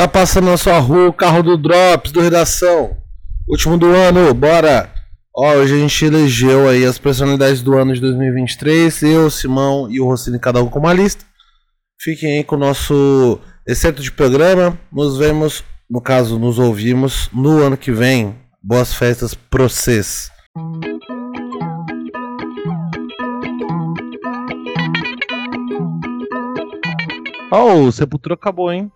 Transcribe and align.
Tá 0.00 0.08
passando 0.08 0.46
na 0.46 0.56
sua 0.56 0.78
rua 0.78 1.08
o 1.08 1.12
carro 1.12 1.42
do 1.42 1.58
Drops, 1.58 2.10
do 2.10 2.22
Redação. 2.22 2.96
Último 3.46 3.76
do 3.76 3.84
ano, 3.84 4.32
bora! 4.32 4.90
Ó, 5.36 5.56
hoje 5.56 5.74
a 5.74 5.78
gente 5.78 6.06
elegeu 6.06 6.70
aí 6.70 6.86
as 6.86 6.96
personalidades 6.96 7.60
do 7.60 7.76
ano 7.76 7.92
de 7.92 8.00
2023. 8.00 9.02
Eu, 9.02 9.28
Simão 9.28 9.90
e 9.90 10.00
o 10.00 10.06
Rossini, 10.06 10.38
cada 10.38 10.62
um 10.62 10.70
com 10.70 10.78
uma 10.78 10.94
lista. 10.94 11.22
Fiquem 12.00 12.38
aí 12.38 12.44
com 12.44 12.56
o 12.56 12.58
nosso 12.58 13.38
exceto 13.68 14.00
de 14.00 14.10
programa. 14.10 14.80
Nos 14.90 15.18
vemos, 15.18 15.62
no 15.90 16.00
caso, 16.00 16.38
nos 16.38 16.58
ouvimos 16.58 17.28
no 17.30 17.62
ano 17.62 17.76
que 17.76 17.92
vem. 17.92 18.34
Boas 18.62 18.94
festas 18.94 19.34
pra 19.34 19.64
vocês. 19.64 20.30
Ó, 27.52 27.74
o 27.74 27.92
Sepultura 27.92 28.34
acabou, 28.34 28.72
hein? 28.72 28.90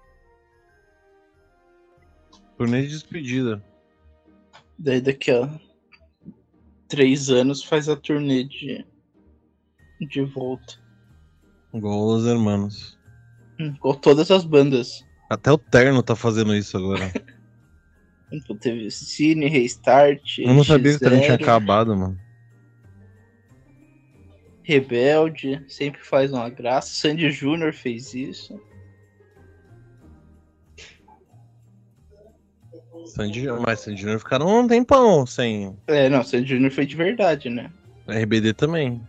Turnê 2.56 2.82
de 2.82 2.88
despedida. 2.88 3.62
Daí 4.78 5.00
daqui 5.00 5.30
a 5.30 5.48
três 6.88 7.30
anos 7.30 7.62
faz 7.62 7.88
a 7.88 7.96
turnê 7.96 8.44
de, 8.44 8.84
de 10.00 10.22
volta. 10.22 10.74
Igual 11.72 12.06
os 12.06 12.26
hermanos. 12.26 12.98
Hum, 13.58 13.74
Com 13.80 13.94
todas 13.94 14.30
as 14.30 14.44
bandas. 14.44 15.04
Até 15.28 15.50
o 15.50 15.58
Terno 15.58 16.02
tá 16.02 16.14
fazendo 16.14 16.54
isso 16.54 16.76
agora. 16.76 17.10
Então 18.32 18.56
teve 18.56 18.90
Cine, 18.90 19.46
Restart. 19.46 20.38
Eu 20.38 20.54
não 20.54 20.64
sabia 20.64 20.90
que 20.90 20.96
o 20.96 21.00
Terno 21.08 21.20
tinha 21.20 21.38
NX0, 21.38 21.42
acabado, 21.42 21.96
mano. 21.96 22.18
Rebelde, 24.64 25.62
sempre 25.68 26.00
faz 26.02 26.32
uma 26.32 26.48
graça. 26.48 26.88
Sandy 26.88 27.30
Júnior 27.30 27.72
fez 27.72 28.12
isso. 28.12 28.60
Sandy, 33.04 33.46
mas 33.60 33.80
Sandy 33.80 34.00
Júnior 34.00 34.18
ficaram 34.18 34.46
um 34.46 34.66
tempão 34.66 35.26
sem. 35.26 35.76
É, 35.86 36.08
não, 36.08 36.22
Sandy 36.22 36.48
Júnior 36.50 36.72
foi 36.72 36.86
de 36.86 36.96
verdade, 36.96 37.48
né? 37.48 37.70
RBD 38.08 38.54
também. 38.54 39.00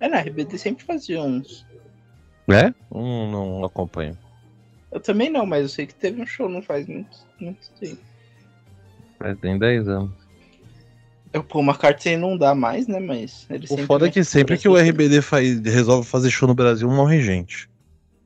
É, 0.00 0.08
na 0.08 0.18
RBD 0.20 0.58
sempre 0.58 0.84
fazia 0.84 1.22
uns. 1.22 1.66
É? 2.48 2.72
Hum, 2.90 3.30
não 3.30 3.64
acompanho. 3.64 4.16
Eu 4.90 5.00
também 5.00 5.28
não, 5.28 5.44
mas 5.44 5.62
eu 5.62 5.68
sei 5.68 5.86
que 5.86 5.94
teve 5.94 6.22
um 6.22 6.26
show 6.26 6.48
não 6.48 6.62
faz 6.62 6.86
muito, 6.86 7.18
muito 7.38 7.70
tempo. 7.78 8.00
Mas 9.18 9.38
tem 9.38 9.58
10 9.58 9.88
anos. 9.88 10.10
O 11.34 11.42
Paul 11.42 11.64
McCartney 11.64 12.16
não 12.16 12.38
dá 12.38 12.54
mais, 12.54 12.86
né? 12.86 12.98
Mas 12.98 13.46
ele 13.50 13.66
O 13.68 13.76
foda 13.86 14.06
é 14.06 14.10
que 14.10 14.24
sempre 14.24 14.56
que 14.56 14.68
o 14.68 14.76
RBD 14.76 15.20
faz, 15.20 15.60
resolve 15.60 16.08
fazer 16.08 16.30
show 16.30 16.48
no 16.48 16.54
Brasil, 16.54 16.88
morre 16.90 17.20
gente. 17.20 17.68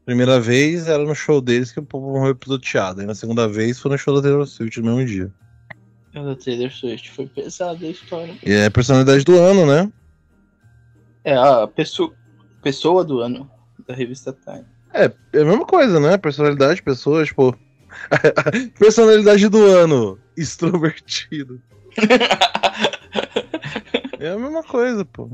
Primeira 0.05 0.41
vez 0.41 0.89
era 0.89 1.05
no 1.05 1.15
show 1.15 1.41
deles 1.41 1.71
que 1.71 1.79
o 1.79 1.85
povo 1.85 2.13
morreu 2.13 2.35
pisoteado. 2.35 3.03
E 3.03 3.07
na 3.07 3.15
segunda 3.15 3.49
vez 3.49 3.79
foi 3.79 3.91
no 3.91 3.99
show 3.99 4.15
da 4.15 4.23
Taylor 4.23 4.47
Swift 4.47 4.81
no 4.81 4.97
mesmo 4.97 5.07
dia. 5.07 5.33
O 6.15 6.25
da 6.25 6.37
Taylor 6.37 6.71
Swift 6.71 7.11
foi 7.11 7.27
pesada 7.27 7.87
a 7.87 7.89
história. 7.89 8.35
E 8.45 8.53
é 8.53 8.67
a 8.67 8.71
personalidade 8.71 9.25
do 9.25 9.39
ano, 9.39 9.65
né? 9.65 9.91
É 11.25 11.35
a 11.35 11.67
pessoa, 11.67 12.13
pessoa 12.63 13.05
do 13.05 13.21
ano 13.21 13.49
da 13.87 13.95
revista 13.95 14.33
Time. 14.33 14.67
É, 14.93 15.05
é 15.33 15.41
a 15.41 15.45
mesma 15.45 15.65
coisa, 15.65 16.01
né? 16.01 16.19
Personalidade, 16.19 16.83
pessoas, 16.83 17.29
tipo. 17.29 17.57
personalidade 18.79 19.49
do 19.49 19.65
ano. 19.65 20.19
Extrovertido. 20.37 21.63
É 24.23 24.29
a 24.29 24.39
mesma 24.39 24.63
coisa, 24.63 25.05
pô. 25.05 25.29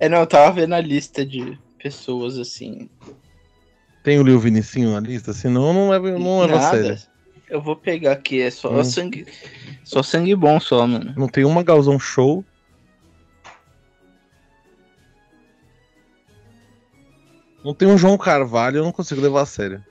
É, 0.00 0.08
não, 0.08 0.20
eu 0.20 0.26
tava 0.26 0.50
vendo 0.50 0.74
a 0.74 0.80
lista 0.80 1.26
de 1.26 1.58
pessoas 1.78 2.38
assim. 2.38 2.88
Tem 4.02 4.18
o 4.18 4.22
Lil 4.22 4.38
Vinicinho 4.40 4.92
na 4.92 5.00
lista, 5.00 5.32
senão 5.32 5.72
não 5.72 5.90
leva, 5.90 6.10
não 6.18 6.40
leva 6.40 6.56
a 6.58 6.70
sério. 6.70 6.98
Eu 7.48 7.60
vou 7.60 7.76
pegar 7.76 8.12
aqui, 8.12 8.40
é 8.40 8.50
só 8.50 8.72
Hum. 8.72 8.84
sangue. 8.84 9.26
Só 9.84 10.02
sangue 10.02 10.34
bom 10.34 10.58
só, 10.58 10.86
mano. 10.86 11.14
Não 11.16 11.28
tem 11.28 11.44
uma 11.44 11.62
Galzão 11.62 11.98
Show. 11.98 12.44
Não 17.64 17.74
tem 17.74 17.86
um 17.86 17.96
João 17.96 18.18
Carvalho, 18.18 18.78
eu 18.78 18.84
não 18.84 18.90
consigo 18.90 19.20
levar 19.20 19.42
a 19.42 19.46
sério. 19.46 19.84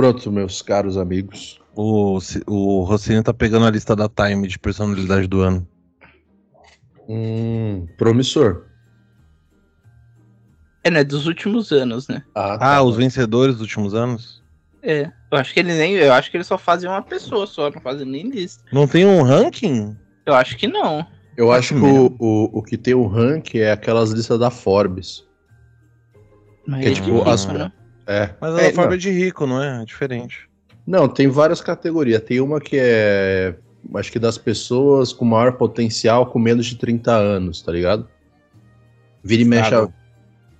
Pronto, 0.00 0.32
meus 0.32 0.62
caros 0.62 0.96
amigos. 0.96 1.60
O, 1.76 2.18
o 2.46 2.84
Rossini 2.84 3.22
tá 3.22 3.34
pegando 3.34 3.66
a 3.66 3.70
lista 3.70 3.94
da 3.94 4.08
Time 4.08 4.48
de 4.48 4.58
personalidade 4.58 5.26
do 5.26 5.42
ano. 5.42 5.68
Hum, 7.06 7.86
promissor. 7.98 8.64
É, 10.82 10.90
né? 10.90 11.04
Dos 11.04 11.26
últimos 11.26 11.70
anos, 11.70 12.08
né? 12.08 12.22
Ah, 12.34 12.76
Ah, 12.78 12.82
os 12.82 12.96
vencedores 12.96 13.56
dos 13.56 13.60
últimos 13.60 13.94
anos? 13.94 14.42
É. 14.82 15.12
Eu 15.30 15.36
acho 15.36 15.52
que 15.52 15.60
ele 15.60 15.74
nem. 15.74 15.92
Eu 15.96 16.14
acho 16.14 16.30
que 16.30 16.38
ele 16.38 16.44
só 16.44 16.56
fazem 16.56 16.88
uma 16.88 17.02
pessoa 17.02 17.46
só, 17.46 17.70
não 17.70 17.80
fazem 17.82 18.06
nem 18.06 18.30
lista. 18.30 18.64
Não 18.72 18.88
tem 18.88 19.04
um 19.04 19.20
ranking? 19.22 19.94
Eu 20.24 20.32
acho 20.32 20.56
que 20.56 20.66
não. 20.66 21.06
Eu 21.36 21.52
Acho 21.52 21.74
acho 21.74 21.82
que 21.84 21.90
o, 21.90 22.16
o, 22.18 22.58
o 22.58 22.62
que 22.62 22.78
tem 22.78 22.94
o 22.94 23.06
rank 23.06 23.54
é 23.54 23.70
aquelas 23.70 24.12
listas 24.12 24.38
da 24.38 24.50
Forbes. 24.50 25.26
Mas 26.66 26.80
Que, 26.80 26.86
ele 26.88 26.94
tipo, 26.96 27.28
as- 27.28 27.46
né? 27.46 27.70
É. 28.10 28.30
Mas 28.40 28.54
a 28.54 28.62
É, 28.62 28.72
forma 28.72 28.86
não. 28.90 28.94
é 28.94 28.98
de 28.98 29.10
rico, 29.10 29.46
não 29.46 29.62
é? 29.62 29.82
É 29.82 29.84
diferente. 29.84 30.48
Não, 30.86 31.08
tem 31.08 31.28
várias 31.28 31.60
categorias. 31.60 32.20
Tem 32.22 32.40
uma 32.40 32.60
que 32.60 32.76
é. 32.78 33.54
Acho 33.94 34.10
que 34.12 34.18
das 34.18 34.36
pessoas 34.36 35.12
com 35.12 35.24
maior 35.24 35.52
potencial 35.52 36.26
com 36.26 36.38
menos 36.38 36.66
de 36.66 36.76
30 36.76 37.12
anos, 37.12 37.62
tá 37.62 37.70
ligado? 37.72 38.08
Vira 39.22 39.42
e 39.42 39.44
mexe. 39.44 39.74
a-. 39.74 39.88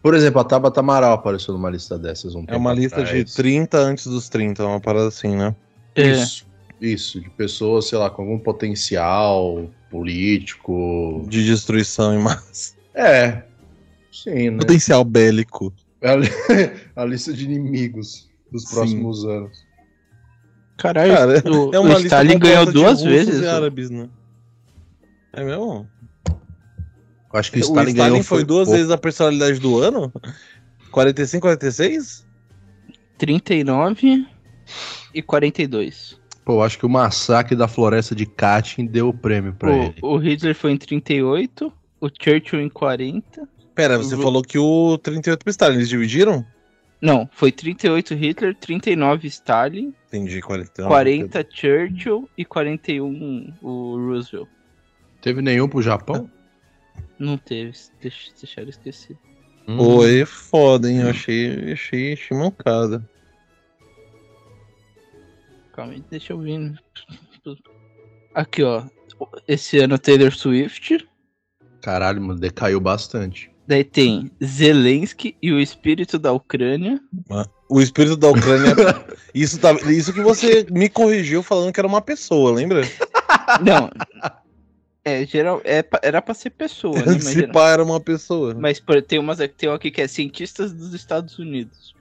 Por 0.02 0.14
exemplo, 0.14 0.40
a 0.40 0.44
Tabata 0.44 0.80
Amaral 0.80 1.12
apareceu 1.12 1.52
numa 1.52 1.68
lista 1.68 1.98
dessas. 1.98 2.34
Um 2.34 2.44
É 2.46 2.56
uma 2.56 2.72
lista 2.72 3.02
de 3.02 3.10
atrás. 3.10 3.34
30 3.34 3.78
antes 3.78 4.06
dos 4.06 4.28
30, 4.28 4.64
uma 4.64 4.80
parada 4.80 5.08
assim, 5.08 5.36
né? 5.36 5.54
É. 5.94 6.02
Isso. 6.12 6.46
Isso, 6.80 7.20
de 7.20 7.28
pessoas, 7.30 7.88
sei 7.88 7.98
lá, 7.98 8.08
com 8.08 8.22
algum 8.22 8.38
potencial 8.38 9.68
político. 9.90 11.26
De 11.28 11.44
destruição 11.44 12.14
em 12.14 12.18
massa. 12.18 12.74
É. 12.94 13.42
Sim, 14.10 14.50
né? 14.50 14.58
Potencial 14.58 15.04
bélico. 15.04 15.72
É 16.02 16.10
a, 16.10 16.16
li- 16.16 16.28
a 16.96 17.04
lista 17.04 17.32
de 17.32 17.44
inimigos 17.44 18.28
dos 18.50 18.64
Sim. 18.64 18.74
próximos 18.74 19.24
anos. 19.24 19.66
Caralho, 20.78 21.12
Cara, 21.14 21.42
o, 21.52 21.70
é 21.74 21.78
o 21.78 21.82
uma 21.82 21.88
lista 21.98 22.06
Stalin 22.22 22.38
ganhou 22.38 22.72
duas 22.72 23.02
vezes. 23.02 23.40
E 23.42 23.44
o- 23.44 23.50
árabes, 23.50 23.90
né? 23.90 24.08
É 25.32 25.44
mesmo? 25.44 25.88
Eu 27.32 27.38
acho 27.38 27.52
que 27.52 27.58
O 27.58 27.60
o 27.60 27.64
Stalin, 27.64 27.90
Stalin, 27.90 28.10
ganhou 28.10 28.24
foi 28.24 28.44
duas 28.44 28.64
pouco. 28.66 28.76
vezes 28.76 28.90
a 28.90 28.98
personalidade 28.98 29.60
do 29.60 29.78
ano? 29.78 30.12
45, 30.90 31.42
46? 31.42 32.26
39 33.18 34.26
e 35.14 35.22
42. 35.22 36.18
Pô, 36.44 36.54
eu 36.54 36.62
acho 36.62 36.78
que 36.78 36.86
o 36.86 36.88
massacre 36.88 37.54
da 37.54 37.68
floresta 37.68 38.14
de 38.14 38.24
Katyn 38.26 38.86
deu 38.86 39.10
o 39.10 39.14
prêmio 39.14 39.52
pra 39.52 39.72
ele. 39.76 39.94
O, 40.02 40.14
o 40.14 40.16
Hitler 40.16 40.54
foi 40.54 40.72
em 40.72 40.76
38, 40.76 41.72
o 42.00 42.08
Churchill 42.08 42.60
em 42.62 42.68
40. 42.70 43.46
Pera, 43.74 43.98
você 43.98 44.16
falou 44.16 44.42
que 44.42 44.58
o 44.58 44.98
38 44.98 45.42
pro 45.42 45.50
Stalin, 45.50 45.76
eles 45.76 45.88
dividiram? 45.88 46.44
Não, 47.00 47.28
foi 47.32 47.50
38 47.50 48.14
Hitler, 48.14 48.54
39 48.54 49.26
Stalin, 49.28 49.94
Entendi, 50.08 50.40
40. 50.42 50.86
40 50.86 51.46
Churchill 51.48 52.28
e 52.36 52.44
41 52.44 53.54
o 53.62 53.96
Roosevelt. 53.96 54.48
Teve 55.22 55.40
nenhum 55.40 55.68
pro 55.68 55.80
Japão? 55.80 56.30
Não 57.18 57.38
teve, 57.38 57.72
deixa, 58.00 58.32
deixaram 58.38 58.68
esquecido. 58.68 59.18
Hum. 59.68 59.78
Oi, 59.78 60.24
foda, 60.24 60.90
hein? 60.90 61.02
Eu 61.02 61.10
achei, 61.10 61.72
achei, 61.72 62.14
achei 62.14 62.36
mancada. 62.36 63.08
Calma 65.72 65.92
aí, 65.92 66.04
deixa 66.10 66.32
eu 66.32 66.40
ver. 66.40 66.74
Aqui, 68.34 68.62
ó. 68.62 68.84
Esse 69.46 69.78
ano 69.78 69.98
Taylor 69.98 70.32
Swift. 70.32 71.06
Caralho, 71.82 72.20
mano, 72.20 72.40
decaiu 72.40 72.80
bastante. 72.80 73.50
Daí 73.70 73.84
tem 73.84 74.32
Zelensky 74.44 75.36
e 75.40 75.52
o 75.52 75.60
espírito 75.60 76.18
da 76.18 76.32
Ucrânia. 76.32 77.00
O 77.68 77.80
espírito 77.80 78.16
da 78.16 78.28
Ucrânia. 78.28 78.74
isso, 79.32 79.60
tá, 79.60 79.70
isso 79.88 80.12
que 80.12 80.20
você 80.20 80.66
me 80.72 80.88
corrigiu 80.88 81.40
falando 81.40 81.72
que 81.72 81.78
era 81.78 81.86
uma 81.86 82.02
pessoa, 82.02 82.50
lembra? 82.50 82.80
Não. 83.64 83.88
É, 85.04 85.24
geral, 85.24 85.60
é, 85.64 85.84
era 86.02 86.20
pra 86.20 86.34
ser 86.34 86.50
pessoa, 86.50 86.96
né? 86.98 87.04
Mas, 87.06 87.22
Se 87.30 87.46
pá, 87.46 87.70
era 87.70 87.84
uma 87.84 88.00
pessoa. 88.00 88.56
mas 88.58 88.80
por- 88.80 89.00
tem 89.02 89.20
umas 89.20 89.40
aqui- 89.40 89.54
tem 89.56 89.68
uma 89.68 89.76
aqui 89.76 89.92
que 89.92 90.02
é 90.02 90.08
cientistas 90.08 90.72
dos 90.72 90.92
Estados 90.92 91.38
Unidos. 91.38 91.94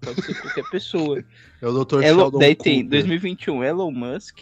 Pode 0.00 0.20
ser 0.22 0.34
qualquer 0.40 0.64
pessoa. 0.72 1.22
É 1.62 1.68
o 1.68 1.84
Dr. 1.84 2.02
Elon, 2.02 2.30
daí 2.32 2.56
tem 2.56 2.82
Cooper. 2.82 2.98
2021 2.98 3.62
Elon 3.62 3.92
Musk. 3.92 4.40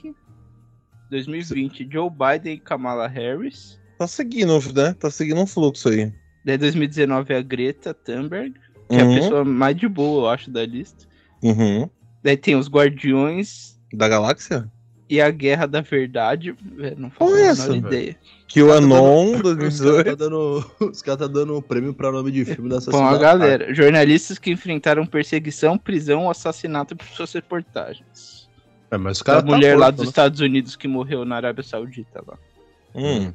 2020 1.11 1.87
Joe 1.93 2.09
Biden 2.09 2.55
e 2.55 2.59
Kamala 2.59 3.07
Harris. 3.07 3.79
Tá 3.99 4.07
seguindo, 4.07 4.59
né? 4.73 4.95
Tá 4.99 5.11
seguindo 5.11 5.43
um 5.43 5.47
fluxo 5.47 5.91
aí. 5.91 6.11
Daí 6.45 6.57
2019 6.59 7.35
a 7.35 7.43
Greta 7.43 7.93
Thunberg. 7.95 8.55
que 8.89 8.97
é 8.97 9.03
Uhum. 9.03 9.13
a 9.13 9.21
pessoa 9.21 9.45
mais 9.45 9.77
de 9.77 9.87
boa, 9.87 10.23
eu 10.23 10.29
acho, 10.31 10.51
da 10.51 10.65
lista. 10.65 11.05
Uhum. 11.43 11.89
Daí 12.23 12.37
tem 12.37 12.57
os 12.57 12.69
Guardiões 12.69 13.79
Da 13.93 14.09
galáxia? 14.09 14.71
e 15.11 15.21
a 15.21 15.31
Guerra 15.31 15.67
da 15.67 15.81
Verdade. 15.81 16.55
Velho, 16.75 16.97
não 16.99 17.11
faço 17.11 17.31
Qual 17.31 17.35
a 17.35 17.41
é 17.41 17.55
menor 17.55 17.77
ideia. 17.77 18.17
Que 18.47 18.63
o 18.63 18.69
Cara, 18.69 18.81
tá 18.81 18.87
Anon 18.87 19.25
Os 19.27 19.31
caras 19.43 19.57
2018. 19.57 20.05
tá 20.05 20.15
dando, 20.15 20.71
os 20.91 21.03
cara 21.03 21.17
tá 21.19 21.27
dando 21.27 21.57
um 21.59 21.63
prêmio 21.63 21.93
pra 21.95 22.11
nome 22.13 22.31
de 22.31 22.45
filme 22.47 22.69
dessa 22.71 22.91
Bom, 22.91 23.05
a 23.05 23.17
galera, 23.19 23.75
jornalistas 23.75 24.39
que 24.39 24.51
enfrentaram 24.51 25.05
perseguição, 25.07 25.77
prisão 25.79 26.25
ou 26.25 26.31
assassinato 26.31 26.97
por 26.97 27.07
suas 27.09 27.33
reportagens. 27.33 28.49
É, 28.91 28.97
mas 28.97 29.19
os 29.19 29.23
A 29.23 29.25
caras 29.27 29.43
tá 29.45 29.51
mulher 29.51 29.77
lá 29.77 29.87
morto, 29.87 29.97
dos 29.97 30.05
né? 30.07 30.09
Estados 30.11 30.41
Unidos 30.41 30.77
que 30.77 30.89
morreu 30.89 31.25
na 31.27 31.37
Arábia 31.37 31.63
Saudita 31.63 32.23
lá. 32.27 32.39
Hum. 32.95 33.33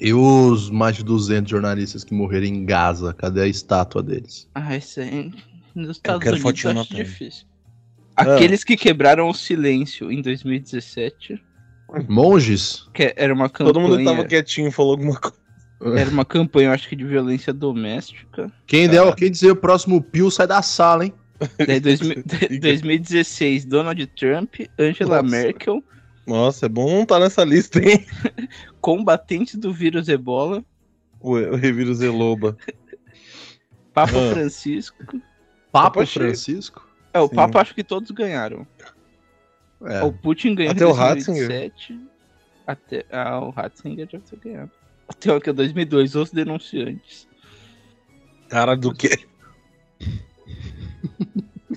E 0.00 0.12
os 0.12 0.70
mais 0.70 0.96
de 0.96 1.04
200 1.04 1.50
jornalistas 1.50 2.02
que 2.02 2.12
morreram 2.12 2.46
em 2.46 2.64
Gaza, 2.64 3.14
cadê 3.14 3.42
a 3.42 3.46
estátua 3.46 4.02
deles? 4.02 4.48
Ah, 4.54 4.76
isso 4.76 5.00
aí. 5.00 5.32
Nos 5.74 5.96
Estados 5.96 6.22
quero 6.22 6.36
Unidos 6.36 6.64
eu 6.64 6.70
acho 6.70 6.94
difícil. 6.94 7.46
Aqueles 8.16 8.62
que 8.62 8.76
quebraram 8.76 9.28
o 9.28 9.34
silêncio 9.34 10.10
em 10.12 10.20
2017, 10.20 11.42
Monges? 12.08 12.88
que 12.92 13.12
era 13.16 13.32
uma 13.32 13.48
campanha. 13.48 13.74
Todo 13.74 13.80
mundo 13.80 14.04
tava 14.04 14.24
quietinho 14.24 14.68
e 14.68 14.70
falou 14.70 14.92
alguma 14.92 15.18
coisa. 15.18 15.40
Era 15.98 16.10
uma 16.10 16.24
campanha, 16.24 16.68
eu 16.68 16.72
acho 16.72 16.88
que 16.88 16.94
de 16.94 17.04
violência 17.04 17.52
doméstica. 17.52 18.52
Quem, 18.66 18.88
der, 18.88 19.14
quem 19.16 19.30
dizer 19.30 19.50
o 19.50 19.56
próximo 19.56 20.00
Pio 20.00 20.30
sai 20.30 20.46
da 20.46 20.62
sala, 20.62 21.06
hein? 21.06 21.14
Daí 21.66 21.80
2000 21.80 22.22
2016, 22.60 23.64
Donald 23.66 24.06
Trump, 24.08 24.54
Angela 24.78 25.22
Nossa. 25.22 25.36
Merkel, 25.36 25.82
Nossa, 26.26 26.66
é 26.66 26.68
bom 26.68 26.88
não 26.90 27.02
estar 27.02 27.18
nessa 27.18 27.44
lista, 27.44 27.78
hein? 27.80 28.06
combatentes 28.80 29.56
do 29.56 29.72
vírus 29.72 30.08
ebola, 30.08 30.64
O, 31.20 31.32
o 31.32 31.56
revírus 31.56 31.98
Zeloba. 31.98 32.56
Papa 33.92 34.12
Ah. 34.16 34.30
Francisco. 34.32 35.04
Papa 35.70 35.90
Papa. 36.00 36.06
Francisco? 36.06 36.88
É, 37.12 37.20
o 37.20 37.28
Sim. 37.28 37.34
Papa 37.36 37.60
acho 37.60 37.74
que 37.74 37.84
todos 37.84 38.10
ganharam. 38.10 38.66
É. 39.84 40.02
O 40.02 40.12
Putin 40.12 40.54
ganhou 40.54 40.72
Até 40.72 40.84
em 40.84 40.86
o 40.86 40.92
Ratzinger? 40.92 41.48
2007. 41.48 42.00
Até, 42.66 43.04
ah, 43.10 43.40
o 43.40 43.50
Ratzinger 43.50 44.06
deve 44.06 44.24
ter 44.24 44.36
ganhado. 44.38 44.70
Até 45.08 45.34
o 45.34 45.40
que 45.40 45.50
é 45.50 45.52
2002, 45.52 46.14
os 46.14 46.30
denunciantes. 46.30 47.28
Cara 48.48 48.76
do 48.76 48.94
quê? 48.94 49.26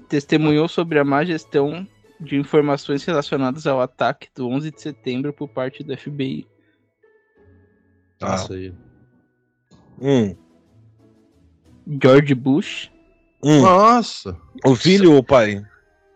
Testemunhou 0.08 0.68
sobre 0.68 1.00
a 1.00 1.04
má 1.04 1.26
gestão 1.26 1.88
de 2.20 2.36
informações 2.38 3.04
relacionadas 3.04 3.68
ao 3.68 3.82
ataque 3.82 4.30
do 4.36 4.48
11 4.48 4.72
de 4.72 4.82
setembro 4.82 5.34
por 5.34 5.48
parte 5.50 5.84
do 5.84 5.96
FBI. 5.98 6.48
Nossa, 8.22 8.54
aí. 8.54 8.74
Hum. 10.02 10.36
George 12.02 12.34
Bush, 12.34 12.92
Hum. 13.44 13.62
Nossa! 13.62 14.36
O 14.66 14.76
filho 14.76 15.12
ou 15.12 15.20
o 15.20 15.24
pai? 15.24 15.64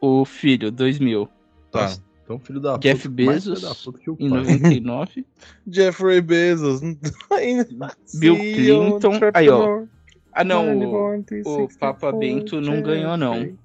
o 0.01 0.25
filho, 0.25 0.71
2000, 0.71 1.29
Tá. 1.71 1.81
Nossa, 1.83 2.03
Então, 2.23 2.39
filho 2.39 2.59
da 2.59 2.77
Jeff 2.77 3.07
puta, 3.07 3.15
Bezos, 3.15 3.61
da 3.61 3.75
puta 3.75 3.99
que 3.99 4.09
o 4.09 4.15
em 4.19 4.29
pai. 4.29 4.39
99. 4.39 5.25
Jeffrey 5.69 6.21
Bezos. 6.21 6.81
Bill 8.19 8.35
Clinton. 8.35 9.19
Aí, 9.33 9.49
ó. 9.49 9.83
Ah, 10.31 10.43
não, 10.43 10.77
o, 10.77 11.09
o 11.45 11.77
Papa 11.77 12.11
Bento 12.11 12.61
não 12.61 12.81
ganhou, 12.81 13.17
não. 13.17 13.55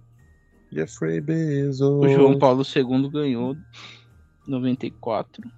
Jeffrey 0.75 1.21
Bezos. 1.21 1.81
O 1.81 2.09
João 2.09 2.38
Paulo 2.38 2.62
II 2.62 3.09
ganhou 3.11 3.56
94. 4.47 5.50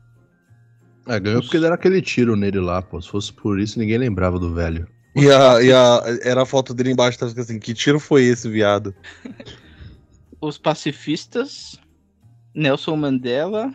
É, 1.09 1.21
ganhou 1.21 1.41
porque 1.41 1.61
deram 1.61 1.75
aquele 1.75 2.03
tiro 2.03 2.37
nele 2.37 2.59
lá, 2.59 2.83
pô. 2.83 3.01
Se 3.01 3.09
fosse 3.09 3.33
por 3.33 3.61
isso, 3.61 3.79
ninguém 3.79 3.99
lembrava 3.99 4.39
do 4.39 4.53
velho. 4.53 4.87
E 5.15 5.31
a, 5.31 5.63
e 5.63 5.73
a, 5.73 6.03
era 6.23 6.43
a 6.43 6.47
foto 6.47 6.75
dele 6.75 6.91
embaixo, 6.91 7.19
tava 7.19 7.33
assim, 7.41 7.59
que 7.59 7.73
tiro 7.73 7.99
foi 7.99 8.25
esse, 8.25 8.49
viado? 8.49 8.95
Os 10.41 10.59
pacifistas, 10.59 11.81
Nelson 12.55 12.97
Mandela, 12.97 13.73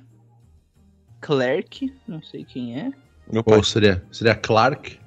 Clerk, 1.20 1.92
não 2.08 2.22
sei 2.22 2.46
quem 2.46 2.80
é. 2.80 2.92
Meu 3.32 3.44
pai. 3.44 3.58
Ou 3.58 3.64
seria, 3.64 4.06
seria 4.12 4.36
Clark? 4.36 5.00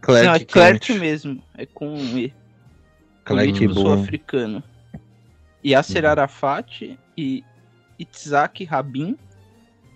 Clark 0.00 0.26
não, 0.26 0.34
é 0.34 0.38
Kent. 0.38 0.52
Clerk 0.52 0.92
mesmo, 0.94 1.42
é 1.56 1.66
com 1.66 1.96
E. 1.96 2.32
Clark 3.24 3.52
político 3.52 3.74
bom. 3.74 3.80
sul-africano. 3.82 4.62
Yasser 5.64 6.04
Arafat 6.04 6.98
e 7.16 7.44
Itzhak 7.98 8.64
Rabin 8.64 9.16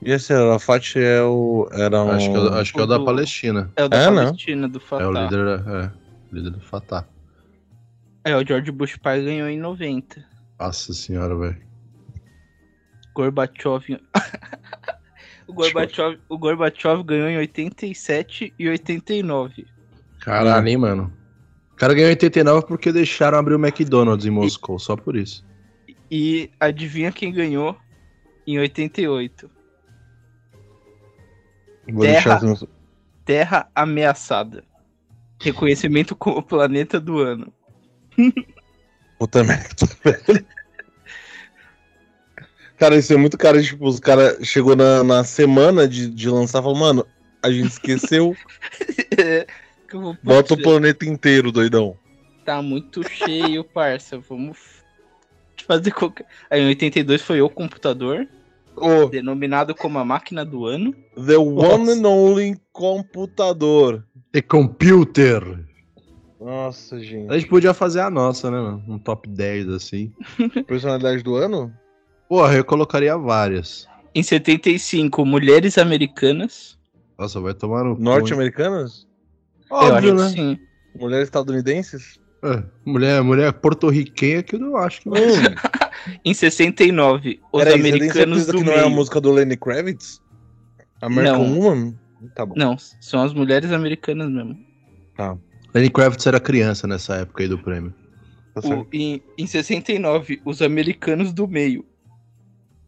E 0.02 0.12
esse 0.12 0.32
Arafat 0.32 0.96
é 0.98 1.22
o... 1.22 1.68
Era 1.72 2.02
um... 2.04 2.10
Acho 2.10 2.30
que, 2.30 2.36
é- 2.36 2.60
acho 2.60 2.72
que 2.72 2.80
é 2.80 2.82
o 2.82 2.86
da 2.86 2.98
do- 2.98 3.04
Palestina. 3.04 3.70
é 3.76 3.84
o 3.84 3.88
da 3.88 3.96
É? 3.96 4.06
Palestina, 4.06 4.68
do 4.68 4.78
Fatah. 4.80 5.04
É 5.04 5.06
o 5.08 5.12
líder, 5.12 5.60
é, 5.66 5.90
líder 6.32 6.50
do 6.50 6.60
Fatah. 6.60 7.06
É, 8.24 8.36
o 8.36 8.46
George 8.46 8.70
Bush 8.72 8.96
pai 8.96 9.22
ganhou 9.24 9.48
em 9.48 9.58
90. 9.58 10.24
Nossa 10.58 10.92
senhora, 10.92 11.36
velho. 11.36 11.56
Gorbachev. 13.14 13.98
o, 15.46 15.52
Gorbachev 15.52 16.18
o 16.28 16.38
Gorbachev 16.38 17.02
ganhou 17.04 17.28
em 17.28 17.38
87 17.38 18.52
e 18.58 18.68
89. 18.68 19.66
Caralho, 20.20 20.68
hein, 20.68 20.76
mano. 20.76 21.12
O 21.72 21.76
cara 21.76 21.94
ganhou 21.94 22.08
em 22.08 22.12
89 22.12 22.66
porque 22.66 22.90
deixaram 22.92 23.38
abrir 23.38 23.54
o 23.54 23.58
McDonald's 23.64 24.26
em 24.26 24.30
Moscou, 24.30 24.78
só 24.78 24.96
por 24.96 25.14
isso. 25.16 25.44
E 26.10 26.50
adivinha 26.60 27.10
quem 27.12 27.32
ganhou 27.32 27.76
em 28.46 28.58
88? 28.58 29.50
Vou 31.88 32.02
Terra. 32.02 32.34
assim, 32.36 32.68
Terra 33.24 33.70
Ameaçada. 33.74 34.64
Reconhecimento 35.40 36.14
como 36.16 36.42
planeta 36.42 36.98
do 37.00 37.18
ano. 37.18 37.52
Puta 39.18 39.42
merda, 39.44 39.86
velho. 40.04 40.46
Cara, 42.78 42.96
isso 42.96 43.12
é 43.12 43.16
muito 43.16 43.38
cara, 43.38 43.62
tipo, 43.62 43.86
os 43.86 43.98
caras 43.98 44.46
chegou 44.46 44.76
na, 44.76 45.02
na 45.02 45.24
semana 45.24 45.88
de, 45.88 46.10
de 46.10 46.28
lançar 46.28 46.58
e 46.58 46.62
falou, 46.62 46.76
mano, 46.78 47.06
a 47.42 47.50
gente 47.50 47.70
esqueceu, 47.70 48.36
Que 49.88 49.96
eu 49.96 50.00
vou- 50.02 50.16
bota 50.22 50.52
o 50.54 50.60
planeta 50.62 51.06
inteiro, 51.06 51.50
doidão. 51.50 51.96
Tá 52.44 52.60
muito 52.60 53.02
cheio, 53.08 53.64
parça. 53.64 54.18
Vamos 54.18 54.75
fazer 55.66 55.90
qualquer. 55.92 56.26
Aí 56.50 56.60
em 56.60 56.68
82 56.68 57.22
foi 57.22 57.40
o 57.40 57.50
computador, 57.50 58.26
O 58.76 59.06
denominado 59.06 59.74
como 59.74 59.98
a 59.98 60.04
máquina 60.04 60.44
do 60.44 60.66
ano. 60.66 60.94
The 61.14 61.36
One 61.38 61.90
and 61.90 62.06
Only 62.06 62.60
Computador. 62.72 64.04
The 64.32 64.42
Computer. 64.42 65.64
Nossa, 66.40 67.00
gente. 67.00 67.30
A 67.30 67.38
gente 67.38 67.48
podia 67.48 67.72
fazer 67.72 68.00
a 68.00 68.10
nossa, 68.10 68.50
né, 68.50 68.60
mano? 68.60 68.84
Um 68.86 68.98
top 68.98 69.28
10, 69.28 69.68
assim. 69.70 70.12
Personalidade 70.66 71.22
do 71.22 71.34
ano? 71.36 71.72
Porra, 72.28 72.54
eu 72.54 72.64
colocaria 72.64 73.16
várias. 73.16 73.88
Em 74.14 74.22
75, 74.22 75.24
Mulheres 75.24 75.78
Americanas. 75.78 76.78
Nossa, 77.18 77.40
vai 77.40 77.54
tomar 77.54 77.84
no. 77.84 77.98
Norte-americanas? 77.98 79.06
eu 79.70 79.76
acho 79.76 79.94
Óbvio, 79.94 80.16
que 80.16 80.22
né? 80.22 80.28
sim. 80.28 80.58
Mulheres 80.98 81.28
estadunidenses? 81.28 82.20
É, 82.46 82.62
mulher, 82.84 83.22
mulher 83.22 83.52
porto-riquenha 83.52 84.42
que 84.42 84.54
eu 84.56 84.60
não 84.60 84.76
acho 84.76 85.00
que 85.02 85.08
vai. 85.10 85.20
Em 86.24 86.32
69, 86.34 87.40
Os 87.52 87.64
tem 87.64 87.72
Americanos 87.74 88.14
certeza 88.44 88.52
do 88.52 88.58
que 88.58 88.64
não 88.64 88.72
é 88.72 88.78
a 88.80 88.82
Meio. 88.84 88.94
música 88.94 89.20
do 89.20 89.32
Lenny 89.32 89.56
Kravitz? 89.56 90.20
American 91.00 91.38
Não. 91.48 91.58
Woman? 91.58 91.94
Tá 92.34 92.46
bom. 92.46 92.54
Não, 92.56 92.76
são 93.00 93.22
as 93.22 93.32
mulheres 93.34 93.72
americanas 93.72 94.30
mesmo. 94.30 94.56
Lenny 95.74 95.90
Kravitz 95.90 96.26
era 96.26 96.38
criança 96.40 96.86
nessa 96.86 97.16
época 97.16 97.42
aí 97.42 97.48
do 97.48 97.58
prêmio. 97.58 97.92
Tá 98.54 98.60
O- 98.68 98.86
em, 98.92 99.22
em 99.36 99.46
69, 99.46 100.40
Os 100.44 100.62
Americanos 100.62 101.32
do 101.32 101.48
Meio. 101.48 101.84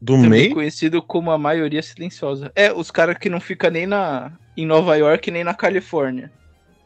Do 0.00 0.12
também 0.14 0.30
meio? 0.30 0.54
conhecido 0.54 1.02
como 1.02 1.30
a 1.32 1.36
maioria 1.38 1.82
silenciosa. 1.82 2.52
É, 2.54 2.72
os 2.72 2.88
caras 2.90 3.18
que 3.18 3.28
não 3.28 3.40
ficam 3.40 3.68
nem 3.70 3.84
na, 3.84 4.32
em 4.56 4.64
Nova 4.64 4.94
York 4.96 5.28
nem 5.30 5.42
na 5.42 5.54
Califórnia. 5.54 6.30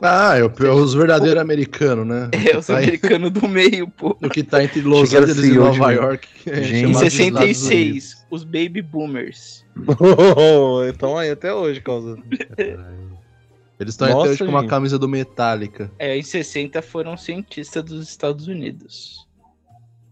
Ah, 0.04 0.36
é, 0.36 0.42
o- 0.44 0.74
os 0.82 0.94
verdadeiros 0.94 1.40
americanos, 1.40 2.04
né? 2.06 2.28
É, 2.52 2.58
os 2.58 2.66
Tá 2.66 2.78
americanos 2.78 3.30
do 3.30 3.46
meio, 3.48 3.88
pô. 3.88 4.16
O 4.20 4.28
que 4.28 4.42
tá 4.42 4.62
entre 4.64 4.80
Los 4.80 5.14
Angeles 5.14 5.36
e 5.36 5.42
CEO 5.52 5.64
Nova 5.66 5.88
de- 5.88 5.94
York. 5.94 6.28
é 6.46 6.62
Gente. 6.62 6.74
Em 6.90 6.92
chamado 6.92 7.04
dos 7.04 7.12
Estados 7.14 7.30
Unidos. 7.38 7.56
66, 7.58 8.26
os 8.30 8.44
Baby 8.44 8.82
Boomers. 8.82 9.64
Então 10.88 11.16
aí 11.16 11.30
até 11.30 11.54
hoje, 11.54 11.80
causa. 11.80 12.16
Eles 13.80 13.94
estão 13.94 14.06
até 14.20 14.30
hoje 14.30 14.38
com 14.38 14.44
uma 14.50 14.60
gente. 14.60 14.70
camisa 14.70 14.98
do 14.98 15.08
Metallica. 15.08 15.90
É, 15.98 16.16
em 16.16 16.22
60 16.22 16.80
foram 16.82 17.16
cientistas 17.16 17.82
dos 17.82 18.08
Estados 18.08 18.46
Unidos. 18.46 19.26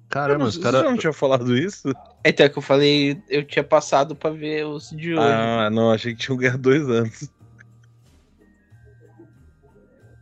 Caramba, 0.09 0.47
os 0.47 0.55
Você 0.57 0.61
caras. 0.63 0.83
não 0.83 0.97
tinha 0.97 1.13
falado 1.13 1.57
isso? 1.57 1.93
Até 2.25 2.49
que 2.49 2.59
eu 2.59 2.63
falei, 2.63 3.17
eu 3.29 3.45
tinha 3.45 3.63
passado 3.63 4.17
pra 4.17 4.31
ver 4.31 4.67
os 4.67 4.91
de 4.91 5.15
hoje. 5.15 5.23
Ah, 5.23 5.71
não, 5.71 5.93
achei 5.93 6.13
que 6.15 6.21
tinham 6.21 6.37
ganhado 6.37 6.59
dois 6.59 6.89
anos. 6.89 7.31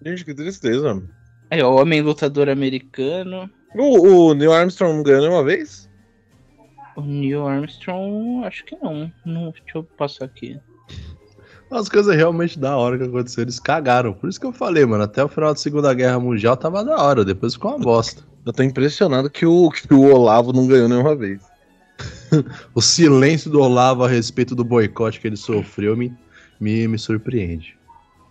Gente, 0.08 0.24
que 0.24 0.32
tristeza. 0.32 1.02
Aí, 1.50 1.62
ó, 1.62 1.82
Homem 1.82 2.00
Lutador 2.00 2.48
Americano. 2.48 3.50
O, 3.74 4.28
o 4.28 4.34
Neil 4.34 4.52
Armstrong 4.52 4.96
não 4.96 5.02
ganhou 5.02 5.20
nenhuma 5.20 5.44
vez? 5.44 5.88
O 6.96 7.02
Neil 7.02 7.46
Armstrong, 7.46 8.42
acho 8.46 8.64
que 8.64 8.74
não. 8.76 9.12
não 9.24 9.50
deixa 9.50 9.76
eu 9.76 9.84
passar 9.84 10.24
aqui. 10.24 10.58
As 11.70 11.90
coisas 11.90 12.16
realmente 12.16 12.58
da 12.58 12.74
hora 12.74 12.96
que 12.96 13.04
aconteceram, 13.04 13.44
eles 13.44 13.60
cagaram. 13.60 14.14
Por 14.14 14.30
isso 14.30 14.40
que 14.40 14.46
eu 14.46 14.52
falei, 14.52 14.86
mano, 14.86 15.04
até 15.04 15.22
o 15.22 15.28
final 15.28 15.52
da 15.52 15.60
Segunda 15.60 15.92
Guerra 15.92 16.18
Mundial 16.18 16.56
tava 16.56 16.82
da 16.82 16.96
hora, 16.96 17.22
depois 17.22 17.52
ficou 17.52 17.72
uma 17.72 17.78
bosta. 17.78 18.22
Eu 18.46 18.52
tô 18.54 18.62
impressionado 18.62 19.28
que 19.28 19.44
o, 19.44 19.68
que 19.70 19.92
o 19.92 20.10
Olavo 20.10 20.54
não 20.54 20.66
ganhou 20.66 20.88
nenhuma 20.88 21.14
vez. 21.14 21.42
O 22.74 22.80
silêncio 22.80 23.50
do 23.50 23.60
Olavo 23.60 24.04
a 24.04 24.08
respeito 24.08 24.54
do 24.54 24.62
boicote 24.62 25.18
que 25.18 25.26
ele 25.26 25.36
sofreu 25.36 25.96
me, 25.96 26.14
me, 26.60 26.86
me 26.86 26.98
surpreende. 26.98 27.76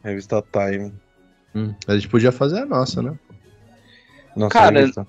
Revista 0.03 0.41
Time. 0.41 0.93
Hum, 1.57 1.73
a 1.87 1.95
gente 1.95 2.07
podia 2.07 2.31
fazer 2.31 2.59
a 2.59 2.65
nossa, 2.65 3.01
né? 3.01 3.13
Nossa, 4.35 4.51
Cara, 4.53 4.79
revista. 4.79 5.07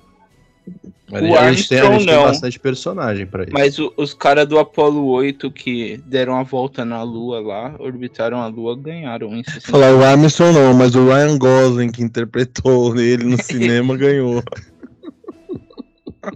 A 1.12 1.16
O 1.16 1.20
gente, 1.20 1.36
a 1.36 1.52
gente 1.52 1.68
tem, 1.68 1.78
a 1.78 1.82
Armstrong 1.82 1.98
gente 1.98 2.06
tem 2.06 2.16
não. 2.16 2.22
bastante 2.24 2.60
personagem 2.60 3.26
pra 3.26 3.42
isso. 3.44 3.52
Mas 3.52 3.78
o- 3.78 3.92
os 3.96 4.12
caras 4.14 4.46
do 4.46 4.58
Apollo 4.58 5.06
8 5.06 5.50
que 5.50 5.96
deram 6.06 6.36
a 6.36 6.42
volta 6.42 6.84
na 6.84 7.02
Lua 7.02 7.40
lá, 7.40 7.74
orbitaram 7.78 8.38
a 8.40 8.46
Lua, 8.46 8.76
ganharam 8.76 9.34
em 9.34 9.42
60. 9.44 9.70
Falar 9.70 9.94
o 9.94 10.02
Armstrong 10.04 10.52
não, 10.54 10.74
mas 10.74 10.94
o 10.94 11.06
Ryan 11.06 11.38
Gosling 11.38 11.90
que 11.90 12.02
interpretou 12.02 12.94
ele 12.98 13.24
no 13.24 13.42
cinema 13.42 13.96
ganhou. 13.96 14.42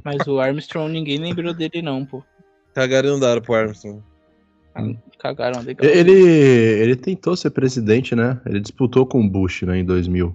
Mas 0.05 0.27
o 0.27 0.39
Armstrong 0.41 0.91
ninguém 0.93 1.19
lembrou 1.19 1.53
dele 1.53 1.83
não, 1.83 2.05
pô. 2.07 2.23
Cagaram 2.75 3.11
e 3.11 3.13
andaram 3.13 3.43
pro 3.43 3.55
Armstrong. 3.55 4.03
Cagaram 5.19 5.61
legal. 5.63 5.89
Ele, 5.89 6.13
ele 6.13 6.97
tentou 6.97 7.37
ser 7.37 7.51
presidente, 7.51 8.15
né? 8.15 8.41
Ele 8.47 8.61
disputou 8.61 9.07
com 9.07 9.21
o 9.25 9.29
Bush, 9.29 9.63
né, 9.63 9.79
em 9.79 9.85
2000. 9.85 10.35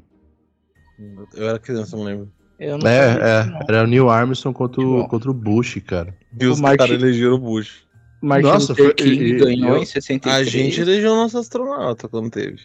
Eu 1.36 1.48
era 1.50 1.60
criança, 1.60 1.96
não 1.98 2.04
lembro. 2.04 2.32
Eu 2.60 2.72
não 2.72 2.80
disso, 2.80 2.88
É, 2.90 3.16
não. 3.46 3.58
é. 3.60 3.60
Era 3.68 3.84
o 3.84 3.88
Neil 3.88 4.10
Armstrong 4.10 4.56
contra 4.58 4.82
o, 4.82 5.08
contra 5.08 5.30
o 5.30 5.34
Bush, 5.34 5.80
cara. 5.86 6.16
E 6.40 6.46
os 6.48 6.60
Martin- 6.60 6.78
caras 6.88 7.02
elegeram 7.04 7.36
o 7.36 7.38
Bush. 7.40 7.86
Martin 8.22 8.48
Nossa, 8.48 8.72
Luther 8.72 8.86
foi- 8.86 8.94
King 8.96 9.24
e- 9.24 9.30
e- 9.34 9.38
ganhou 9.38 9.76
eu- 9.76 9.82
em 9.84 9.86
63. 9.86 10.48
A 10.48 10.50
gente 10.50 10.82
elegeu 10.82 11.14
nosso 11.16 11.38
astronauta 11.38 12.08
quando 12.08 12.32
teve. 12.32 12.58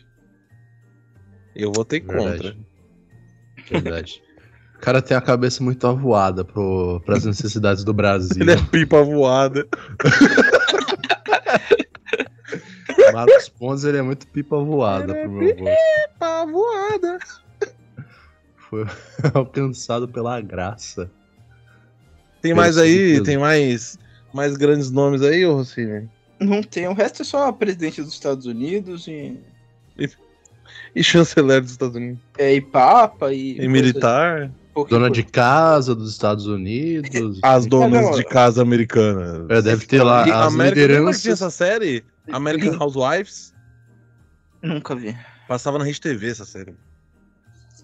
Eu 1.55 1.71
votei 1.73 2.00
contra. 2.00 2.25
Verdade. 2.31 2.57
Verdade. 3.71 4.23
O 4.76 4.79
cara 4.81 5.02
tem 5.02 5.14
a 5.17 5.21
cabeça 5.21 5.62
muito 5.62 5.87
avoada 5.87 6.43
pro, 6.45 7.00
pras 7.05 7.25
necessidades 7.26 7.85
do 7.85 7.93
Brasil. 7.93 8.41
Ele 8.43 8.52
é 8.52 8.57
pipa 8.57 9.02
voada. 9.02 9.67
Marcos 13.12 13.49
Pontes, 13.49 13.85
ele 13.85 13.99
é 13.99 14.02
muito 14.02 14.26
pipa 14.26 14.59
voada 14.59 15.14
pro 15.14 15.31
meu 15.31 15.54
gosto. 15.57 15.64
Pipa 15.64 16.47
voada. 16.47 17.19
Foi 18.57 18.87
alcançado 19.35 20.09
pela 20.09 20.40
graça. 20.40 21.11
Tem 22.40 22.54
mais 22.54 22.76
aí? 22.78 23.23
Tem 23.23 23.38
mais, 23.38 23.99
mais 24.33 24.57
grandes 24.57 24.90
nomes 24.90 25.23
aí, 25.23 25.45
ô 25.47 25.54
Rossini? 25.57 26.09
Não 26.40 26.62
tem, 26.62 26.88
o 26.88 26.92
resto 26.92 27.23
é 27.23 27.25
só 27.25 27.52
presidente 27.52 28.02
dos 28.02 28.14
Estados 28.14 28.47
Unidos 28.47 29.07
e, 29.07 29.38
E 30.95 31.04
chanceler 31.04 31.61
dos 31.61 31.71
Estados 31.71 31.95
Unidos? 31.95 32.21
é, 32.38 32.54
e 32.54 32.61
Papa 32.61 33.33
e. 33.33 33.59
E 33.61 33.69
militar? 33.69 34.50
pouquinho 34.75 34.99
Dona 35.00 35.11
coisa. 35.11 35.23
de 35.23 35.31
casa 35.31 35.95
dos 35.95 36.11
Estados 36.11 36.47
Unidos. 36.47 37.38
As 37.42 37.66
donas 37.66 38.07
não. 38.07 38.12
de 38.12 38.25
casa 38.25 38.62
americanas. 38.62 39.47
É, 39.50 39.62
deve 39.62 39.87
ter 39.87 40.02
lá 40.02 40.26
E 40.26 40.33
as 40.33 40.52
América, 40.52 40.81
que 40.81 40.87
tinha 40.87 40.99
lideranças. 40.99 41.26
essa 41.26 41.50
série? 41.50 42.04
American 42.31 42.76
Housewives? 42.81 43.55
Nunca 44.62 44.95
vi. 44.95 45.17
Passava 45.49 45.79
na 45.79 45.85
Rede 45.85 46.00
TV 46.00 46.31
essa 46.31 46.45
série. 46.45 46.75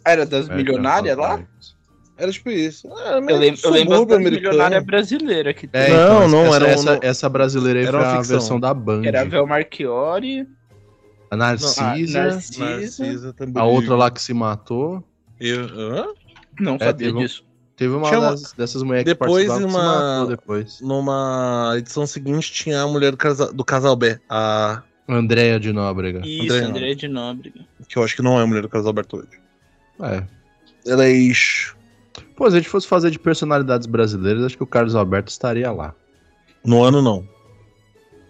Era 0.05 0.25
das 0.25 0.49
É, 0.49 0.55
milionárias 0.57 1.17
lá? 1.17 1.43
Era 2.17 2.33
tipo 2.33 2.51
isso. 2.51 2.89
Era 3.01 3.21
meio 3.21 3.37
Eu 3.37 3.41
lembro, 3.41 3.61
eu 3.65 3.71
lembro 3.71 4.07
das 4.07 4.19
milionária 4.19 4.81
brasileira 4.81 5.53
que 5.55 5.67
É, 5.73 5.87
tem. 5.87 5.95
Não, 5.95 6.27
então, 6.27 6.29
não, 6.29 6.47
essa, 6.47 6.57
era 6.57 6.67
essa, 6.69 6.93
não- 6.95 7.01
essa 7.03 7.29
brasileira 7.29 7.81
aí 7.81 7.87
era 7.87 7.99
foi 7.99 8.09
a 8.09 8.23
versão 8.23 8.59
da 8.61 8.73
Band. 8.75 9.05
Era 9.05 9.21
a 9.23 9.25
Vel 9.25 9.47
Marchiori, 9.47 10.49
A 11.31 11.37
Narcisa, 11.37 12.21
a 12.21 12.25
Narcisa. 12.27 12.65
Narcisa 12.65 13.33
também. 13.35 13.61
a 13.63 13.65
outra 13.65 13.95
lá 13.97 14.11
que 14.11 14.21
se 14.21 14.33
matou. 14.35 15.05
Eu, 15.39 15.65
hã? 15.65 16.07
Não 16.59 16.75
É, 16.77 16.79
sabia 16.79 16.95
teve 16.95 17.13
um- 17.19 17.21
disso. 17.21 17.45
Teve 17.79 17.95
uma 17.95 18.09
Tinha 18.09 18.21
das- 18.21 18.53
dessas 18.53 18.83
mulheres 18.83 19.05
que 19.05 19.11
Depois 19.11 19.47
participavam 19.47 19.69
que 19.69 19.75
uma- 19.75 20.11
matou 20.19 20.27
depois. 20.37 20.81
Numa 20.83 21.75
edição 21.79 22.07
seguinte 22.07 22.53
tinha 22.53 22.83
a 22.83 22.87
mulher 22.89 23.13
do 23.13 23.17
casal, 23.17 23.53
do 23.53 23.65
casal 23.65 23.95
B, 23.97 24.19
a 24.29 24.83
Andréia 25.09 25.59
de 25.61 25.73
Nóbrega. 25.73 26.21
Isso, 26.27 26.53
André 26.53 26.65
André 26.67 26.95
de 26.95 27.09
Nóbrega. 27.09 27.61
que 27.89 27.97
eu 27.97 28.03
acho 28.03 28.17
que 28.17 28.21
não 28.23 28.39
é 28.39 28.43
a 28.43 28.47
mulher 28.47 28.63
do 28.63 28.69
casal 28.69 28.93
Bertoldi. 28.93 29.39
É. 30.03 30.25
Ela 30.87 31.07
é 31.07 31.11
ex. 31.13 31.73
Pô, 32.37 32.51
se 32.51 32.57
a 32.57 32.59
gente 32.61 32.69
fosse 32.69 32.87
fazer 32.89 33.11
de 33.13 33.19
personalidades 33.19 33.87
brasileiras, 33.87 34.43
acho 34.45 34.57
que 34.57 34.63
o 34.63 34.67
Carlos 34.67 34.95
Alberto 34.97 35.31
estaria 35.31 35.71
lá. 35.71 35.95
No 36.65 36.83
ano 36.83 37.01
não. 37.01 37.27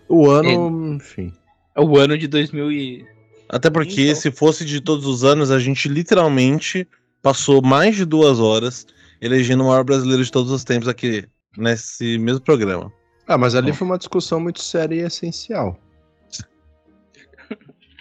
O 0.09 0.31
ano, 0.31 0.95
enfim. 0.95 1.33
É 1.75 1.81
o 1.81 1.97
ano 1.99 2.17
de 2.19 2.27
2000 2.29 2.71
e... 2.71 3.05
Até 3.49 3.71
porque 3.71 4.03
Então. 4.11 4.15
se 4.21 4.31
fosse 4.31 4.65
de 4.65 4.81
todos 4.81 5.07
os 5.07 5.25
anos, 5.25 5.51
a 5.51 5.59
gente 5.59 5.89
literalmente 5.89 6.87
passou 7.23 7.63
mais 7.63 7.97
de 7.97 8.05
duas 8.05 8.39
horas 8.41 8.87
elegendo 9.21 9.63
o 9.65 9.69
maior 9.69 9.85
brasileiro 9.85 10.23
de 10.25 10.31
todos 10.31 10.51
os 10.53 10.65
tempos 10.65 10.89
aqui 10.89 11.25
nesse 11.57 12.19
mesmo 12.19 12.41
programa. 12.41 12.93
Ah, 13.27 13.37
mas 13.39 13.55
ali 13.55 13.73
foi 13.73 13.87
uma 13.87 13.99
discussão 13.99 14.41
muito 14.41 14.61
séria 14.63 14.95
e 14.95 15.01
essencial. 15.01 15.79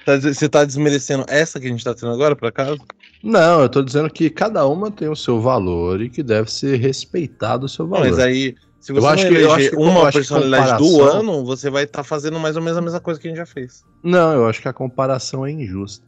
Tá 0.06 0.18
Você 0.18 0.48
tá 0.48 0.64
desmerecendo 0.64 1.26
essa 1.28 1.60
que 1.60 1.66
a 1.68 1.70
gente 1.70 1.84
tá 1.84 1.94
tendo 1.94 2.14
agora, 2.14 2.34
por 2.34 2.48
acaso? 2.48 2.80
Não, 3.22 3.62
eu 3.62 3.68
tô 3.68 3.82
dizendo 3.82 4.10
que 4.10 4.30
cada 4.30 4.66
uma 4.66 4.90
tem 4.90 5.10
o 5.10 5.16
seu 5.18 5.42
valor 5.42 6.02
e 6.02 6.10
que 6.10 6.24
deve 6.24 6.50
ser 6.50 6.78
respeitado 6.80 7.66
o 7.66 7.70
seu 7.70 7.84
Não, 7.86 7.92
valor. 7.92 8.06
mas 8.08 8.18
aí, 8.20 8.56
se 8.80 8.94
Eu 8.94 9.02
você 9.02 9.08
acho 9.08 9.24
não 9.26 9.32
que- 9.32 9.38
eu 9.42 9.52
acho 9.54 9.70
que 9.70 9.76
eu 9.76 9.80
uma 9.82 10.02
acho 10.04 10.08
que 10.12 10.14
personalidade 10.14 10.78
do 10.78 10.90
comparação- 10.92 11.20
ano, 11.20 11.44
você 11.46 11.70
vai 11.70 11.84
estar 11.84 12.06
fazendo 12.06 12.40
mais 12.40 12.56
ou 12.56 12.62
menos 12.62 12.78
a 12.78 12.82
mesma 12.82 13.02
coisa 13.02 13.20
que 13.20 13.28
a 13.28 13.32
gente 13.32 13.38
já 13.38 13.46
fez. 13.46 13.84
Não, 14.02 14.32
eu 14.32 14.48
acho 14.48 14.62
que 14.62 14.70
a 14.70 14.74
comparação 14.74 15.46
é 15.46 15.52
injusta. 15.52 16.06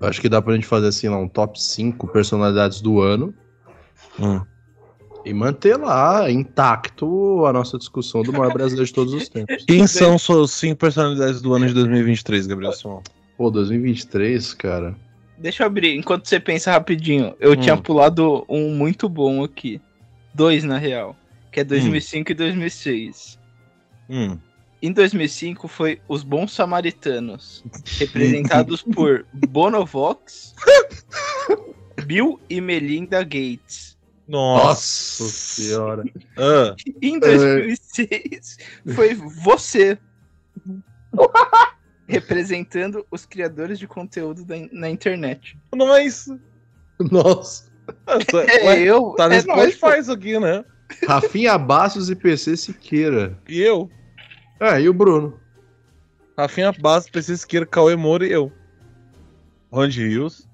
Eu 0.00 0.08
acho 0.08 0.20
que 0.20 0.28
dá 0.28 0.42
pra 0.42 0.54
gente 0.54 0.66
fazer 0.66 0.88
assim 0.88 1.08
lá 1.08 1.18
um 1.18 1.28
top 1.28 1.62
5 1.62 2.08
personalidades 2.08 2.80
do 2.80 3.00
ano 3.00 3.32
e 5.24 5.32
manter 5.32 5.76
lá 5.76 6.30
intacto 6.30 7.46
a 7.46 7.52
nossa 7.52 7.78
discussão 7.78 8.22
do 8.22 8.32
maior 8.32 8.52
brasileiro 8.52 8.86
de 8.86 8.92
todos 8.92 9.14
os 9.14 9.28
tempos. 9.30 9.64
Quem 9.66 9.86
são 9.86 10.18
suas 10.18 10.50
cinco 10.50 10.76
personalidades 10.76 11.40
do 11.40 11.54
ano 11.54 11.66
de 11.66 11.74
2023, 11.74 12.46
Gabriel 12.46 12.72
Simão? 12.72 13.02
Pô, 13.36 13.50
2023, 13.50 14.54
cara. 14.54 14.96
Deixa 15.38 15.62
eu 15.62 15.66
abrir, 15.66 15.96
enquanto 15.96 16.26
você 16.28 16.38
pensa 16.38 16.70
rapidinho. 16.70 17.34
Eu 17.40 17.52
Hum. 17.52 17.56
tinha 17.56 17.76
pulado 17.76 18.44
um 18.48 18.70
muito 18.74 19.08
bom 19.08 19.42
aqui. 19.42 19.80
Dois, 20.34 20.64
na 20.64 20.78
real. 20.78 21.16
Que 21.50 21.60
é 21.60 21.64
2005 21.64 22.30
e 22.32 22.34
2006. 22.34 23.38
Hum. 24.08 24.38
Em 24.80 24.90
2005 24.92 25.68
foi 25.68 26.00
Os 26.08 26.24
Bons 26.24 26.52
Samaritanos, 26.52 27.62
representados 27.98 28.82
por 28.94 29.24
Bonovox, 29.48 30.54
Bill 32.04 32.40
e 32.50 32.60
Melinda 32.60 33.22
Gates. 33.22 33.91
Nossa, 34.32 35.24
senhora. 35.24 36.04
Ah, 36.38 36.74
Em 37.02 37.18
2006 37.20 38.56
foi 38.94 39.14
você, 39.14 39.98
representando 42.08 43.06
os 43.10 43.24
criadores 43.26 43.78
de 43.78 43.86
conteúdo 43.86 44.44
da 44.44 44.56
in- 44.56 44.70
na 44.72 44.88
internet. 44.88 45.58
não 45.74 45.94
é 45.94 46.04
isso. 46.04 46.38
Nossa. 46.98 47.70
É, 48.06 48.66
Ué, 48.66 48.82
eu. 48.82 49.12
tá 49.16 49.28
no 49.28 49.34
é 49.34 49.42
nóis, 49.42 49.74
Spotify 49.74 50.00
isso 50.00 50.12
aqui, 50.12 50.38
né? 50.38 50.64
Rafinha 51.06 51.58
Bastos 51.58 52.08
e 52.10 52.14
PC 52.14 52.56
Siqueira. 52.56 53.38
E 53.48 53.60
eu. 53.60 53.90
É, 54.60 54.80
e 54.80 54.88
o 54.88 54.94
Bruno. 54.94 55.38
Rafinha 56.38 56.72
Bastos, 56.72 57.10
PC 57.10 57.36
Siqueira, 57.36 57.66
Cauê 57.66 57.96
Moura 57.96 58.26
e 58.26 58.32
eu. 58.32 58.52
Randy 59.72 60.06
Rios. 60.08 60.48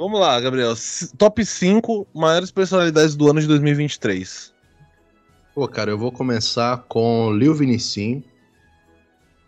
Vamos 0.00 0.18
lá, 0.18 0.40
Gabriel. 0.40 0.72
Top 1.18 1.44
5 1.44 2.06
maiores 2.14 2.50
personalidades 2.50 3.14
do 3.14 3.28
ano 3.28 3.38
de 3.38 3.46
2023. 3.46 4.50
Pô, 5.54 5.68
cara, 5.68 5.90
eu 5.90 5.98
vou 5.98 6.10
começar 6.10 6.86
com 6.88 7.30
Lil 7.34 7.54
Vinicinho. 7.54 8.24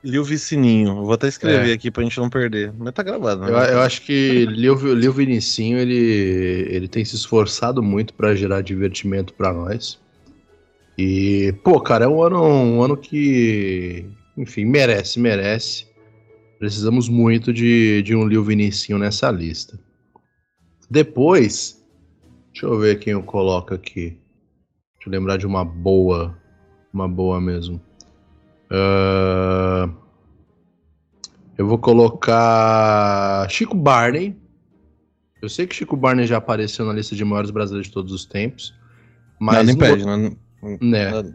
Lil 0.05 0.23
Vicininho. 0.23 0.89
Eu 0.89 1.05
vou 1.07 1.15
até 1.15 1.27
escrever 1.27 1.73
aqui 1.73 1.91
pra 1.91 2.03
gente 2.03 2.21
não 2.21 2.29
perder. 2.29 2.71
Mas 2.77 2.93
tá 2.93 3.03
gravado, 3.03 3.41
né? 3.41 3.49
Eu, 3.51 3.55
eu 3.55 3.81
acho 3.81 4.03
que 4.03 4.45
Lil, 4.45 4.75
Lil 4.95 5.13
Vinicinho, 5.15 5.79
ele, 5.79 6.67
ele 6.69 6.87
tem 6.87 7.03
se 7.03 7.17
esforçado 7.17 7.83
muito 7.83 8.13
pra 8.13 8.35
gerar 8.35 8.61
divertimento 8.61 9.33
pra 9.33 9.55
nós. 9.55 9.99
E, 10.99 11.55
pô, 11.65 11.81
cara, 11.81 12.05
é 12.05 12.09
um 12.09 12.23
ano, 12.23 12.45
um 12.45 12.83
ano 12.83 12.99
que, 12.99 14.05
enfim, 14.37 14.67
merece, 14.67 15.19
merece. 15.19 15.87
Precisamos 16.59 17.09
muito 17.09 17.55
de, 17.55 18.03
de 18.03 18.15
um 18.15 18.29
Lil 18.29 18.45
Vinicinho 18.45 18.99
nessa 18.99 19.31
lista. 19.31 19.81
Depois, 20.93 21.83
deixa 22.53 22.67
eu 22.67 22.79
ver 22.79 22.99
quem 22.99 23.15
eu 23.15 23.23
coloco 23.23 23.73
aqui. 23.73 24.11
Deixa 24.99 25.07
eu 25.07 25.11
lembrar 25.11 25.39
de 25.39 25.47
uma 25.47 25.65
boa, 25.65 26.37
uma 26.93 27.09
boa 27.09 27.41
mesmo. 27.41 27.81
Ahn, 28.71 29.91
eu 31.57 31.67
vou 31.67 31.79
colocar 31.79 33.49
Chico 33.49 33.75
Barney. 33.75 34.37
Eu 35.41 35.49
sei 35.49 35.67
que 35.67 35.75
Chico 35.75 35.97
Barney 35.97 36.27
já 36.27 36.37
apareceu 36.37 36.85
na 36.85 36.93
lista 36.93 37.17
de 37.17 37.25
maiores 37.25 37.51
brasileiros 37.51 37.87
de 37.89 37.95
todos 37.95 38.13
os 38.13 38.27
tempos. 38.27 38.75
Mas 39.41 39.55
Nada 39.55 39.65
não 39.65 39.73
impede, 39.73 40.05
vou- 40.05 40.79
né? 40.79 41.11
né? 41.11 41.33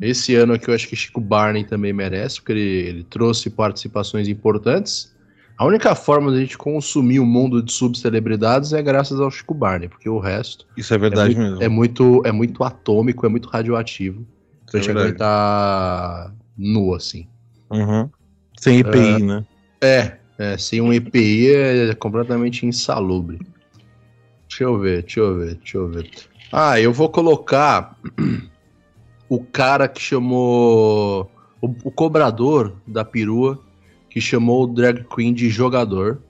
Esse 0.00 0.34
ano 0.36 0.54
aqui 0.54 0.70
eu 0.70 0.74
acho 0.74 0.88
que 0.88 0.96
Chico 0.96 1.20
Barney 1.20 1.64
também 1.64 1.92
merece, 1.92 2.36
porque 2.36 2.52
ele, 2.52 2.88
ele 2.88 3.04
trouxe 3.04 3.50
participações 3.50 4.26
importantes. 4.26 5.13
A 5.56 5.64
única 5.64 5.94
forma 5.94 6.32
de 6.32 6.38
a 6.38 6.40
gente 6.40 6.58
consumir 6.58 7.20
o 7.20 7.26
mundo 7.26 7.62
de 7.62 7.72
subcelebridades 7.72 8.72
é 8.72 8.82
graças 8.82 9.20
ao 9.20 9.30
Chico 9.30 9.54
Barney, 9.54 9.88
porque 9.88 10.08
o 10.08 10.18
resto 10.18 10.66
Isso 10.76 10.92
é 10.92 10.98
verdade 10.98 11.34
é, 11.34 11.38
muito, 11.38 11.50
mesmo. 11.50 11.62
é 11.62 11.68
muito 11.68 12.22
é 12.24 12.32
muito 12.32 12.64
atômico, 12.64 13.24
é 13.24 13.28
muito 13.28 13.48
radioativo. 13.48 14.26
Pra 14.68 14.80
É 14.80 14.82
gente 14.82 14.86
verdade. 14.92 15.08
aguentar 15.10 16.34
nu, 16.58 16.92
assim. 16.92 17.28
Uhum. 17.70 18.10
Sem 18.58 18.80
EPI, 18.80 19.22
né? 19.22 19.44
É, 19.80 20.16
é, 20.38 20.58
sem 20.58 20.80
um 20.80 20.92
EPI 20.92 21.54
é 21.54 21.94
completamente 21.94 22.66
insalubre. 22.66 23.38
Deixa 24.48 24.64
eu 24.64 24.78
ver, 24.78 25.02
deixa 25.02 25.20
eu 25.20 25.38
ver, 25.38 25.54
deixa 25.54 25.78
eu 25.78 25.88
ver. 25.88 26.10
Ah, 26.52 26.80
eu 26.80 26.92
vou 26.92 27.08
colocar 27.08 27.96
o 29.28 29.44
cara 29.44 29.86
que 29.86 30.00
chamou. 30.00 31.30
O, 31.60 31.66
o 31.84 31.90
cobrador 31.90 32.74
da 32.86 33.04
perua 33.04 33.58
que 34.14 34.20
chamou 34.20 34.62
o 34.62 34.66
drag 34.68 35.04
queen 35.12 35.34
de 35.34 35.50
jogador. 35.50 36.22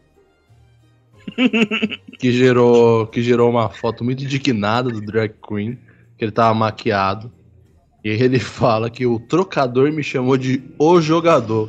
que 2.19 2.33
gerou 2.33 3.07
que 3.07 3.23
gerou 3.23 3.51
uma 3.51 3.69
foto 3.69 4.03
muito 4.03 4.25
indignada 4.25 4.91
do 4.91 5.03
drag 5.03 5.35
queen, 5.47 5.79
que 6.17 6.25
ele 6.25 6.33
tava 6.33 6.55
maquiado. 6.55 7.31
E 8.03 8.09
ele 8.09 8.39
fala 8.41 8.89
que 8.89 9.05
o 9.05 9.19
trocador 9.19 9.93
me 9.93 10.03
chamou 10.03 10.39
de 10.39 10.63
o 10.79 10.99
jogador. 10.99 11.69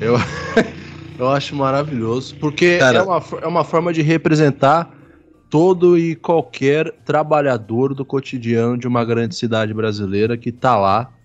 Eu, 0.00 0.14
eu 1.18 1.28
acho 1.28 1.56
maravilhoso, 1.56 2.36
porque 2.36 2.78
Cara- 2.78 2.98
é, 2.98 3.02
uma, 3.02 3.20
é 3.42 3.46
uma 3.48 3.64
forma 3.64 3.92
de 3.92 4.00
representar 4.00 4.94
todo 5.50 5.98
e 5.98 6.14
qualquer 6.14 6.92
trabalhador 7.04 7.94
do 7.94 8.04
cotidiano 8.04 8.78
de 8.78 8.86
uma 8.86 9.04
grande 9.04 9.34
cidade 9.34 9.74
brasileira 9.74 10.36
que 10.36 10.52
tá 10.52 10.76
lá 10.76 11.17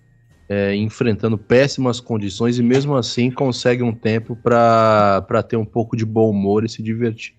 é, 0.48 0.74
enfrentando 0.74 1.38
péssimas 1.38 2.00
condições 2.00 2.58
e 2.58 2.62
mesmo 2.62 2.96
assim 2.96 3.30
consegue 3.30 3.82
um 3.82 3.94
tempo 3.94 4.36
para 4.36 5.42
ter 5.48 5.56
um 5.56 5.64
pouco 5.64 5.96
de 5.96 6.04
bom 6.04 6.30
humor 6.30 6.64
e 6.64 6.68
se 6.68 6.82
divertir. 6.82 7.34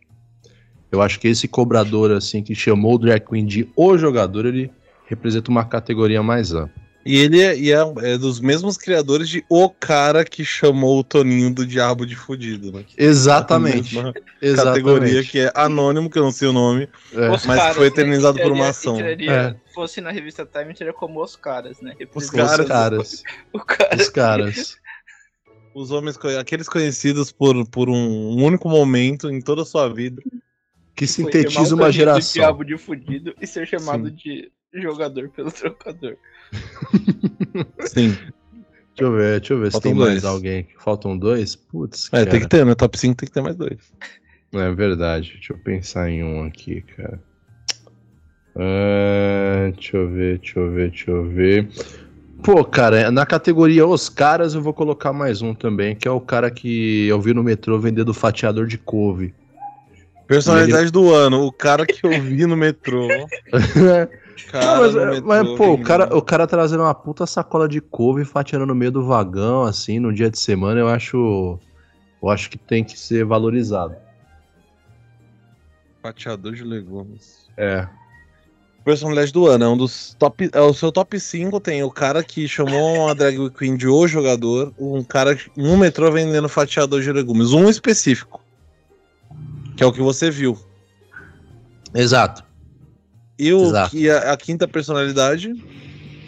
Eu 0.92 1.02
acho 1.02 1.20
que 1.20 1.28
esse 1.28 1.48
cobrador 1.48 2.12
assim 2.12 2.42
que 2.42 2.56
chamou 2.56 2.96
o 2.96 2.98
drag 2.98 3.26
queen 3.26 3.46
de 3.46 3.70
o 3.76 3.98
jogador, 3.98 4.46
ele 4.46 4.72
representa 5.08 5.52
uma 5.52 5.66
categoria 5.66 6.24
mais 6.24 6.54
ampla. 6.54 6.85
E 7.06 7.18
ele 7.18 7.40
é, 7.40 7.56
e 7.56 7.72
é- 7.72 7.94
é 8.14 8.18
dos 8.18 8.40
mesmos 8.40 8.78
criadores 8.78 9.30
de 9.30 9.46
O 9.48 9.70
Cara 9.70 10.26
que 10.26 10.44
chamou 10.44 10.98
o 11.00 11.04
Toninho 11.04 11.54
do 11.54 11.64
Diabo 11.66 12.04
de 12.04 12.16
Fudido, 12.16 12.72
né? 12.72 12.84
Exatamente. 12.98 13.94
Mesma 13.96 14.14
Exatamente. 14.42 14.84
Categoria 14.84 15.24
que 15.24 15.40
é 15.42 15.52
anônimo, 15.54 16.10
que 16.10 16.18
eu 16.18 16.24
não 16.24 16.32
sei 16.32 16.48
o 16.48 16.54
nome. 16.54 16.90
É. 17.14 17.30
Os 17.30 17.46
mas 17.46 17.60
caras, 17.60 17.76
foi 17.76 17.86
né? 17.86 17.88
eternizado 17.92 18.40
por 18.40 18.52
uma 18.52 18.70
ação. 18.70 18.96
entraria- 18.96 19.32
É. 19.32 19.56
Fosse 19.74 20.02
na 20.02 20.10
revista 20.10 20.46
Time, 20.52 20.76
seria 20.76 20.94
como 20.94 21.22
os 21.24 21.36
caras, 21.36 21.80
né? 21.80 21.94
Os 22.16 22.24
Os 22.24 22.30
caras. 22.32 22.68
caras. 22.68 23.24
O 23.54 23.60
cara. 23.60 23.96
Os 24.02 24.10
caras. 24.10 24.78
Os 25.76 25.92
homens, 25.92 26.18
aqueles 26.40 26.68
conhecidos 26.68 27.32
por, 27.32 27.68
por 27.68 27.88
um 27.90 28.42
único 28.44 28.68
momento 28.68 29.30
em 29.30 29.42
toda 29.42 29.62
a 29.62 29.66
sua 29.66 29.88
vida. 29.94 30.24
Que 30.96 31.06
sintetiza 31.06 31.76
uma 31.76 31.88
do 31.88 31.92
geração. 31.92 32.32
diabo 32.34 32.64
de 32.64 32.78
fudido 32.78 33.36
e 33.42 33.46
ser 33.46 33.68
chamado 33.68 34.08
Sim. 34.10 34.16
de 34.16 34.52
jogador 34.74 35.30
pelo 35.30 35.52
trocador. 35.52 36.16
Sim. 37.88 38.18
Deixa 38.98 39.02
eu 39.02 39.12
ver, 39.12 39.40
deixa 39.40 39.54
eu 39.54 39.60
ver 39.60 39.66
se 39.68 39.72
Faltam 39.74 39.92
tem 39.92 40.00
mais 40.00 40.22
dois. 40.22 40.26
alguém 40.26 40.60
aqui. 40.60 40.74
Faltam 40.80 41.18
dois? 41.18 41.56
Putz, 41.56 42.08
É, 42.14 42.20
cara. 42.20 42.30
tem 42.32 42.40
que 42.40 42.48
ter, 42.48 42.66
né? 42.66 42.76
Top 42.76 42.98
5 42.98 43.16
tem 43.16 43.28
que 43.28 43.34
ter 43.34 43.42
mais 43.42 43.56
dois. 43.56 43.78
É 44.54 44.72
verdade. 44.72 45.34
Deixa 45.34 45.54
eu 45.54 45.58
pensar 45.58 46.10
em 46.10 46.24
um 46.24 46.46
aqui, 46.46 46.82
cara. 46.96 47.20
Ah, 48.56 49.70
deixa 49.74 49.98
eu 49.98 50.10
ver, 50.10 50.40
deixa 50.40 50.60
eu 50.60 50.72
ver, 50.72 50.90
deixa 50.90 51.12
eu 51.12 51.26
ver. 51.30 51.68
Pô, 52.42 52.64
cara, 52.64 53.12
na 53.12 53.26
categoria 53.26 53.86
Os 53.86 54.08
Caras 54.08 54.54
eu 54.54 54.62
vou 54.62 54.74
colocar 54.74 55.12
mais 55.12 55.42
um 55.42 55.54
também, 55.54 55.96
que 55.96 56.08
é 56.08 56.12
o 56.12 56.22
cara 56.22 56.50
que 56.50 57.06
eu 57.08 57.20
vi 57.20 57.34
no 57.34 57.44
metrô 57.44 57.78
vendendo 57.80 58.14
fatiador 58.14 58.66
de 58.68 58.78
couve. 58.78 59.34
Personalidade 60.28 60.92
do 60.92 61.14
ano, 61.14 61.46
o 61.46 61.52
cara 61.52 61.86
que 61.86 62.06
eu 62.06 62.22
vi 62.22 62.46
no 62.46 62.56
metrô. 62.56 63.08
Cara 64.44 64.66
Não, 64.66 64.82
mas, 64.82 64.96
é, 64.96 65.22
mas, 65.22 65.58
pô, 65.58 65.74
o 65.74 65.84
cara, 65.84 66.16
o 66.16 66.22
cara 66.22 66.46
trazendo 66.46 66.84
uma 66.84 66.94
puta 66.94 67.26
sacola 67.26 67.68
de 67.68 67.80
couve 67.80 68.26
fatiando 68.26 68.66
no 68.66 68.76
meio 68.76 68.92
do 68.92 69.06
vagão, 69.06 69.64
assim, 69.64 70.00
no 70.00 70.14
dia 70.14 70.30
de 70.30 70.40
semana, 70.40 70.80
eu 70.80 70.88
acho. 70.88 71.60
Eu 72.22 72.30
acho 72.30 72.50
que 72.50 72.58
tem 72.58 72.84
que 72.84 72.98
ser 73.00 73.24
valorizado. 73.24 73.96
Fatiador 76.02 76.54
de 76.54 76.64
legumes. 76.64 77.50
É. 77.58 77.88
Personalidade 78.84 79.34
do 79.34 79.48
ano, 79.48 79.66
é 79.66 79.68
um 79.68 79.78
dos 79.78 80.16
top. 80.20 80.50
É 80.54 80.62
o 80.62 80.72
seu 80.72 80.92
top 80.92 81.20
5 81.20 81.60
tem 81.60 81.82
o 81.82 81.90
cara 81.90 82.24
que 82.24 82.48
chamou 82.48 83.06
uma 83.06 83.16
drag 83.16 83.50
queen 83.50 83.76
de 83.76 83.88
o 83.88 84.08
jogador, 84.08 84.72
um 84.78 85.04
cara 85.04 85.36
no 85.58 85.76
metrô 85.76 86.12
vendendo 86.12 86.48
fatiador 86.48 87.02
de 87.02 87.12
legumes. 87.12 87.52
Um 87.52 87.68
específico. 87.68 88.40
Que 89.76 89.84
é 89.84 89.86
o 89.88 89.92
que 89.92 90.02
você 90.02 90.30
viu. 90.30 90.56
Exato. 91.96 92.45
E, 93.38 93.52
o, 93.54 93.64
Exato. 93.66 93.96
e 93.96 94.10
a, 94.10 94.34
a 94.34 94.38
quinta 94.38 94.68
personalidade. 94.68 95.54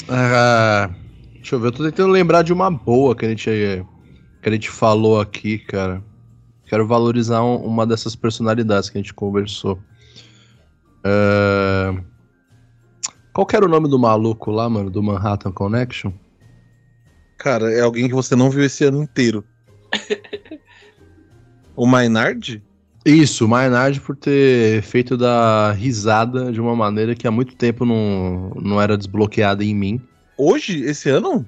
Ah, 0.10 0.90
deixa 1.36 1.56
eu 1.56 1.60
ver, 1.60 1.68
eu 1.68 1.72
tô 1.72 1.84
tentando 1.84 2.12
lembrar 2.12 2.42
de 2.44 2.52
uma 2.54 2.70
boa 2.70 3.16
que 3.16 3.26
a 3.26 3.30
gente, 3.30 3.50
que 4.42 4.50
a 4.50 4.52
gente 4.52 4.70
falou 4.70 5.20
aqui, 5.20 5.58
cara. 5.58 6.04
Quero 6.66 6.86
valorizar 6.86 7.42
um- 7.44 7.58
uma 7.66 7.86
dessas 7.88 8.16
personalidades 8.16 8.90
que 8.90 8.98
a 8.98 9.02
gente 9.02 9.14
conversou. 9.14 9.82
Ah, 11.04 11.96
qual 13.34 13.46
que 13.46 13.56
era 13.56 13.66
o 13.66 13.70
nome 13.70 13.88
do 13.90 14.00
maluco 14.00 14.52
lá, 14.52 14.70
mano, 14.70 14.90
do 14.90 15.02
Manhattan 15.02 15.52
Connection? 15.52 16.12
Cara, 17.38 17.72
é 17.72 17.82
alguém 17.82 18.08
que 18.08 18.16
você 18.16 18.36
não 18.36 18.50
viu 18.50 18.64
esse 18.64 18.84
ano 18.84 19.02
inteiro. 19.04 19.46
o 21.76 21.86
Maynard? 21.86 22.64
Isso, 23.10 23.46
o 23.46 23.48
Maynard 23.48 24.02
por 24.02 24.18
ter 24.18 24.82
feito 24.82 25.16
da 25.16 25.72
risada 25.72 26.52
de 26.52 26.60
uma 26.60 26.76
maneira 26.76 27.16
que 27.16 27.26
há 27.26 27.32
muito 27.32 27.56
tempo 27.56 27.86
não, 27.86 28.50
não 28.62 28.82
era 28.82 28.98
desbloqueada 28.98 29.64
em 29.64 29.74
mim. 29.74 30.02
Hoje? 30.38 30.82
Esse 30.82 31.10
ano? 31.10 31.46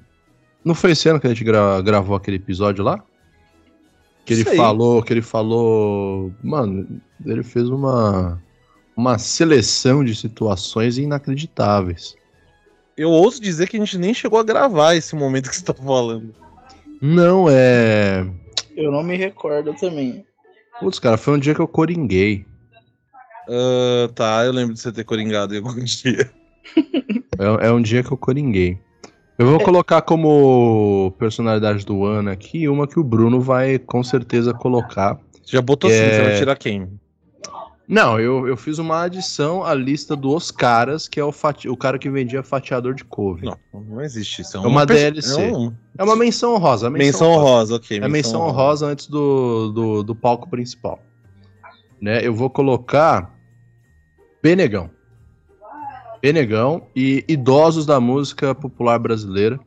Não 0.64 0.74
foi 0.74 0.92
esse 0.92 1.06
ano 1.08 1.20
que 1.20 1.26
a 1.26 1.30
gente 1.30 1.44
gra- 1.44 1.82
gravou 1.82 2.16
aquele 2.16 2.38
episódio 2.38 2.82
lá? 2.82 3.02
Que 4.24 4.32
ele 4.32 4.44
Sei. 4.44 4.56
falou, 4.56 5.02
que 5.02 5.12
ele 5.12 5.20
falou, 5.22 6.32
mano, 6.42 7.00
ele 7.26 7.42
fez 7.42 7.68
uma 7.68 8.40
uma 8.96 9.18
seleção 9.18 10.04
de 10.04 10.14
situações 10.14 10.98
inacreditáveis. 10.98 12.14
Eu 12.96 13.10
ouso 13.10 13.40
dizer 13.40 13.68
que 13.68 13.76
a 13.76 13.80
gente 13.80 13.96
nem 13.98 14.12
chegou 14.12 14.38
a 14.38 14.42
gravar 14.42 14.94
esse 14.94 15.14
momento 15.14 15.48
que 15.48 15.56
você 15.56 15.64
tá 15.64 15.72
falando. 15.74 16.34
Não 17.00 17.48
é, 17.48 18.26
Eu 18.76 18.90
não 18.92 19.02
me 19.02 19.16
recordo 19.16 19.72
também. 19.74 20.24
Putz, 20.80 20.98
cara, 20.98 21.16
foi 21.16 21.34
um 21.34 21.38
dia 21.38 21.54
que 21.54 21.60
eu 21.60 21.68
coringuei. 21.68 22.44
Ah, 23.48 24.08
tá, 24.14 24.44
eu 24.44 24.52
lembro 24.52 24.74
de 24.74 24.80
você 24.80 24.90
ter 24.92 25.04
coringado 25.04 25.54
em 25.54 25.58
algum 25.58 25.74
dia. 25.84 26.30
É, 27.38 27.68
é 27.68 27.72
um 27.72 27.80
dia 27.82 28.02
que 28.02 28.12
eu 28.12 28.16
coringuei. 28.16 28.78
Eu 29.38 29.46
vou 29.46 29.60
colocar 29.60 30.02
como 30.02 31.12
personalidade 31.18 31.86
do 31.86 32.04
ano 32.04 32.30
aqui 32.30 32.68
uma 32.68 32.86
que 32.86 33.00
o 33.00 33.04
Bruno 33.04 33.40
vai 33.40 33.78
com 33.78 34.02
certeza 34.02 34.52
colocar. 34.52 35.18
Você 35.42 35.56
já 35.56 35.62
botou 35.62 35.88
É. 35.90 35.94
assim, 35.94 36.12
você 36.14 36.22
vai 36.22 36.38
tirar 36.38 36.56
quem? 36.56 36.88
Não, 37.92 38.20
eu, 38.20 38.46
eu 38.46 38.56
fiz 38.56 38.78
uma 38.78 39.02
adição 39.02 39.64
à 39.64 39.74
lista 39.74 40.14
dos 40.14 40.52
caras, 40.52 41.08
que 41.08 41.18
é 41.18 41.24
o, 41.24 41.32
fati- 41.32 41.68
o 41.68 41.76
cara 41.76 41.98
que 41.98 42.08
vendia 42.08 42.40
fatiador 42.40 42.94
de 42.94 43.04
couve. 43.04 43.44
Não, 43.46 43.58
não 43.74 44.00
existe 44.00 44.42
isso. 44.42 44.56
É 44.56 44.60
É 44.60 44.62
uma 44.62 44.86
DLC. 44.86 45.42
É 45.42 45.52
um- 45.52 45.74
É 45.98 46.04
uma 46.04 46.14
menção 46.14 46.54
honrosa. 46.54 46.88
Menção, 46.88 47.06
menção 47.28 47.30
honrosa, 47.32 47.74
ok. 47.74 47.98
É 47.98 48.08
menção 48.08 48.42
honrosa 48.42 48.86
antes 48.86 49.08
do, 49.08 49.72
do, 49.72 50.02
do 50.04 50.14
palco 50.14 50.48
principal. 50.48 51.02
Né? 52.00 52.24
Eu 52.24 52.32
vou 52.32 52.48
colocar 52.48 53.34
Benegão. 54.40 54.88
Benegão 56.22 56.86
e 56.94 57.24
idosos 57.26 57.84
da 57.86 57.98
música 57.98 58.54
popular 58.54 58.98
brasileira. 59.00 59.58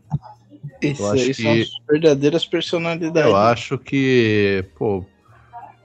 Isso 0.81 1.05
acho 1.07 1.23
aí 1.23 1.33
que- 1.33 1.41
são 1.43 1.51
as 1.51 1.67
verdadeiras 1.89 2.45
personalidades. 2.45 3.29
Eu 3.29 3.35
acho 3.35 3.77
que, 3.77 4.63
pô. 4.77 5.03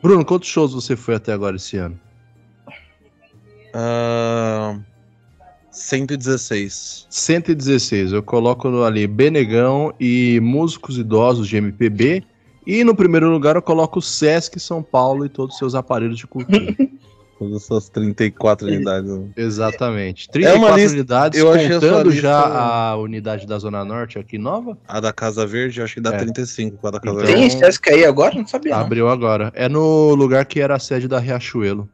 Bruno, 0.00 0.24
quantos 0.24 0.48
shows 0.48 0.72
você 0.72 0.94
foi 0.94 1.16
até 1.16 1.32
agora 1.32 1.56
esse 1.56 1.76
ano? 1.76 1.98
Ah, 3.80 4.76
116. 5.70 7.06
116. 7.08 8.12
Eu 8.12 8.22
coloco 8.22 8.82
ali 8.82 9.06
Benegão 9.06 9.94
e 10.00 10.40
músicos 10.42 10.98
idosos 10.98 11.46
de 11.48 11.56
MPB. 11.56 12.24
E 12.66 12.82
no 12.82 12.94
primeiro 12.94 13.30
lugar 13.30 13.54
eu 13.56 13.62
coloco 13.62 14.00
o 14.00 14.02
Sesc 14.02 14.58
São 14.58 14.82
Paulo 14.82 15.24
e 15.24 15.28
todos 15.28 15.54
os 15.54 15.58
seus 15.58 15.74
aparelhos 15.76 16.18
de 16.18 16.26
cultura. 16.26 16.58
Todas 17.38 17.54
as 17.58 17.62
suas 17.66 17.88
34 17.88 18.66
unidades. 18.66 19.08
né? 19.08 19.28
Exatamente. 19.36 20.28
34 20.28 20.72
É 20.76 20.82
lista- 20.82 20.92
unidades, 20.96 21.38
eu 21.38 21.46
contando 21.46 22.10
lista- 22.10 22.20
já 22.22 22.40
a 22.90 22.96
unidade 22.96 23.46
da 23.46 23.56
Zona 23.60 23.84
Norte 23.84 24.18
aqui 24.18 24.36
nova. 24.36 24.76
A 24.88 24.98
da 24.98 25.12
Casa 25.12 25.46
Verde, 25.46 25.78
eu 25.78 25.84
acho 25.84 25.94
que 25.94 26.00
dá 26.00 26.14
É. 26.14 26.18
35 26.18 26.76
com 26.78 26.88
a 26.88 26.90
da 26.90 26.98
Casa 26.98 27.14
Então- 27.16 27.26
Verde. 27.28 27.40
Tem 27.40 27.50
Sesc 27.60 27.90
aí 27.90 28.04
agora? 28.04 28.34
Não 28.34 28.44
sabia. 28.44 28.74
não. 28.74 28.80
Abriu 28.82 29.08
agora. 29.08 29.52
É 29.54 29.68
no 29.68 30.16
lugar 30.16 30.44
que 30.46 30.58
era 30.60 30.74
a 30.74 30.78
sede 30.80 31.06
da 31.06 31.20
Riachuelo. 31.20 31.88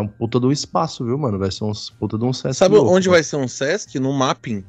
É 0.00 0.02
um 0.02 0.08
puta 0.08 0.40
de 0.40 0.46
um 0.46 0.52
espaço, 0.52 1.04
viu, 1.04 1.16
mano? 1.18 1.38
Vai 1.38 1.50
ser 1.50 1.64
um 1.64 1.72
puta 1.98 2.18
de 2.18 2.24
um 2.24 2.32
Sesc. 2.32 2.54
Sabe 2.56 2.74
louco, 2.76 2.90
onde 2.90 3.08
mano. 3.08 3.16
vai 3.16 3.22
ser 3.22 3.36
um 3.36 3.46
Sesc? 3.48 3.98
No 3.98 4.12
Mapping. 4.12 4.64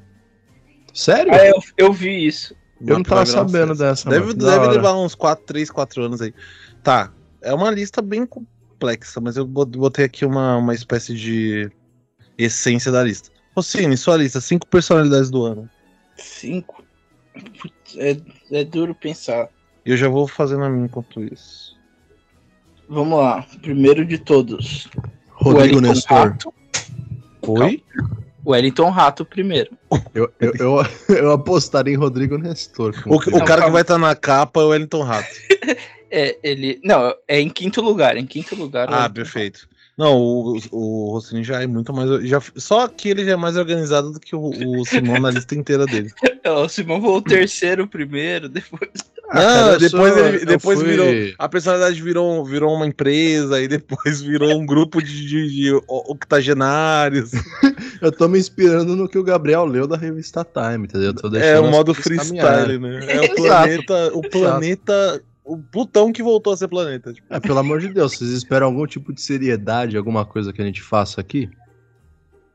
Sério? 0.94 1.34
Ah, 1.34 1.46
eu, 1.46 1.56
eu 1.78 1.94
vi 1.94 2.28
isso. 2.28 2.56
eu 2.82 2.96
não 2.96 3.04
tava 3.04 3.22
um 3.22 3.26
sabendo 3.26 3.74
sucesso. 3.76 4.06
dessa. 4.06 4.10
Deve, 4.10 4.26
mano. 4.28 4.38
Deve 4.38 4.68
levar 4.68 4.96
uns 4.96 5.16
4, 5.16 5.46
3, 5.46 5.70
4 5.72 6.04
anos 6.04 6.22
aí. 6.22 6.34
Tá. 6.84 7.12
É 7.42 7.54
uma 7.54 7.72
lista 7.72 8.02
bem 8.02 8.26
complexa, 8.26 9.20
mas 9.22 9.38
eu 9.38 9.46
bot- 9.48 9.78
botei 9.78 10.06
aqui 10.06 10.26
uma, 10.26 10.58
uma 10.58 10.74
espécie 10.76 11.16
de 11.16 11.72
essência 12.38 12.92
da 12.92 13.04
lista. 13.04 13.30
Rossini, 13.56 13.98
sua 13.98 14.18
lista, 14.18 14.40
cinco 14.42 14.68
personalidades 14.68 15.30
do 15.30 15.44
ano. 15.44 15.70
Cinco. 16.18 16.84
Putz, 17.34 17.98
é, 17.98 18.18
é 18.52 18.64
duro 18.64 18.94
pensar. 18.94 19.50
Eu 19.86 19.96
já 19.98 20.08
vou 20.10 20.28
fazendo 20.28 20.64
a 20.64 20.70
minha 20.70 20.86
enquanto 20.86 21.22
isso. 21.24 21.76
Vamos 22.88 23.18
lá. 23.20 23.46
Primeiro 23.62 24.06
de 24.06 24.18
todos. 24.18 24.88
Rodrigo 25.42 25.76
Wellington 25.76 25.82
Nestor. 25.82 26.18
Rato. 26.18 26.54
Oi? 27.48 27.84
Wellington 28.46 28.90
Rato 28.90 29.26
primeiro. 29.26 29.72
Eu, 30.14 30.32
eu, 30.40 30.54
eu, 30.60 30.86
eu 31.16 31.32
apostaria 31.32 31.94
em 31.94 31.98
Rodrigo 31.98 32.38
Nestor. 32.38 32.94
O, 33.06 33.16
o 33.16 33.46
cara 33.46 33.66
que 33.66 33.72
vai 33.72 33.82
estar 33.82 33.98
na 33.98 34.16
capa 34.16 34.62
é 34.62 34.64
o 34.64 34.68
Wellington 34.70 35.04
Rato. 35.04 35.30
É, 36.14 36.38
ele. 36.44 36.78
Não, 36.84 37.16
é 37.26 37.40
em 37.40 37.48
quinto 37.48 37.80
lugar. 37.80 38.18
Em 38.18 38.26
quinto 38.26 38.54
lugar. 38.54 38.90
Ah, 38.92 39.06
Wellington 39.06 39.10
perfeito. 39.10 39.66
Não, 40.02 40.18
o, 40.20 40.58
o 40.72 41.12
Rossini 41.12 41.44
já 41.44 41.62
é 41.62 41.68
muito 41.68 41.94
mais. 41.94 42.28
Já, 42.28 42.42
só 42.56 42.88
que 42.88 43.08
ele 43.10 43.24
já 43.24 43.34
é 43.34 43.36
mais 43.36 43.56
organizado 43.56 44.12
do 44.12 44.20
que 44.20 44.36
o, 44.36 44.50
o 44.50 44.84
Simão 44.84 45.20
na 45.20 45.30
lista 45.30 45.54
inteira 45.54 45.86
dele. 45.86 46.10
Rato. 46.20 46.32
O 46.52 46.68
Simão 46.68 47.00
foi 47.00 47.12
o 47.12 47.22
terceiro 47.22 47.88
primeiro, 47.88 48.50
depois. 48.50 48.90
Ah, 49.30 49.34
cara, 49.34 49.78
depois, 49.78 50.14
sou- 50.14 50.26
ele, 50.26 50.44
depois 50.46 50.80
fui- 50.80 50.88
virou. 50.90 51.08
A 51.38 51.48
personalidade 51.48 52.02
virou, 52.02 52.44
virou 52.44 52.74
uma 52.74 52.86
empresa, 52.88 53.62
e 53.62 53.68
depois 53.68 54.22
virou 54.22 54.60
um 54.60 54.66
grupo 54.66 55.02
de, 55.04 55.28
de, 55.28 55.50
de 55.52 55.74
octogenários. 55.88 57.32
Eu 58.02 58.12
tô 58.12 58.28
me 58.28 58.40
inspirando 58.40 58.96
no 58.96 59.08
que 59.08 59.18
o 59.20 59.24
Gabriel 59.24 59.66
leu 59.66 59.86
da 59.88 59.96
revista 59.96 60.44
Time, 60.44 60.86
entendeu? 60.86 61.14
É 61.40 61.60
o 61.60 61.70
modo 61.70 61.94
freestyle, 61.94 62.80
né? 62.80 63.00
É 63.08 63.22
o 63.22 63.30
planeta. 63.38 64.12
O 64.14 64.22
planeta. 64.22 65.24
O 65.44 65.58
Plutão 65.58 66.14
que 66.14 66.22
voltou 66.22 66.54
a 66.54 66.58
ser 66.58 66.68
planeta. 66.68 67.14
tipo. 67.14 67.34
É, 67.34 67.40
pelo 67.40 67.60
amor 67.60 67.80
de 67.80 67.90
Deus, 67.90 68.14
vocês 68.14 68.32
esperam 68.32 68.68
algum 68.68 68.86
tipo 68.86 69.12
de 69.12 69.22
seriedade, 69.22 69.98
alguma 69.98 70.26
coisa 70.26 70.54
que 70.54 70.62
a 70.62 70.66
gente 70.66 70.82
faça 70.82 71.20
aqui? 71.20 71.50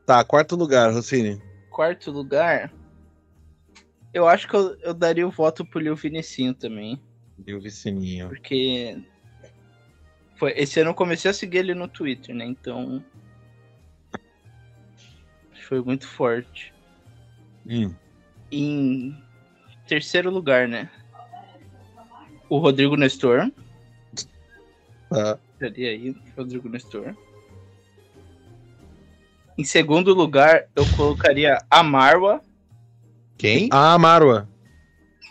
Tá, 0.05 0.23
quarto 0.25 0.55
lugar, 0.55 0.93
Rossini. 0.93 1.43
Quarto 1.69 2.11
lugar. 2.13 2.73
Eu 4.15 4.29
acho 4.29 4.49
que 4.49 4.55
eu, 4.55 4.77
eu 4.81 4.95
daria 4.95 5.27
o 5.27 5.31
voto 5.31 5.65
pro 5.65 5.81
Lil 5.81 5.97
Vinicinho 5.97 6.55
também. 6.55 7.03
E 7.45 7.53
o 7.53 7.61
Vicininho. 7.61 8.29
Porque. 8.29 8.97
Foi, 10.37 10.53
esse 10.57 10.81
ano 10.81 10.91
eu 10.91 10.95
comecei 10.95 11.31
a 11.31 11.35
seguir 11.35 11.59
ele 11.59 11.75
no 11.75 11.89
Twitter, 11.89 12.35
né? 12.35 12.45
Então. 12.45 13.05
Foi 15.67 15.83
muito 15.83 16.07
forte. 16.07 16.73
Hum. 17.67 17.93
Em 18.51 19.21
terceiro 19.87 20.31
lugar, 20.31 20.69
né? 20.69 20.89
O 22.49 22.59
Rodrigo 22.59 22.97
Nestor. 22.97 23.51
Tá. 25.11 25.39
Ali 25.61 25.87
aí, 25.87 26.17
Rodrigo 26.37 26.69
Nestor. 26.69 27.15
Em 29.59 29.65
segundo 29.65 30.13
lugar, 30.13 30.67
eu 30.77 30.85
colocaria 30.97 31.59
a 31.71 31.83
Marwa. 31.83 32.41
Quem? 33.39 33.69
Ah, 33.73 33.99
Marwa. 33.99 34.49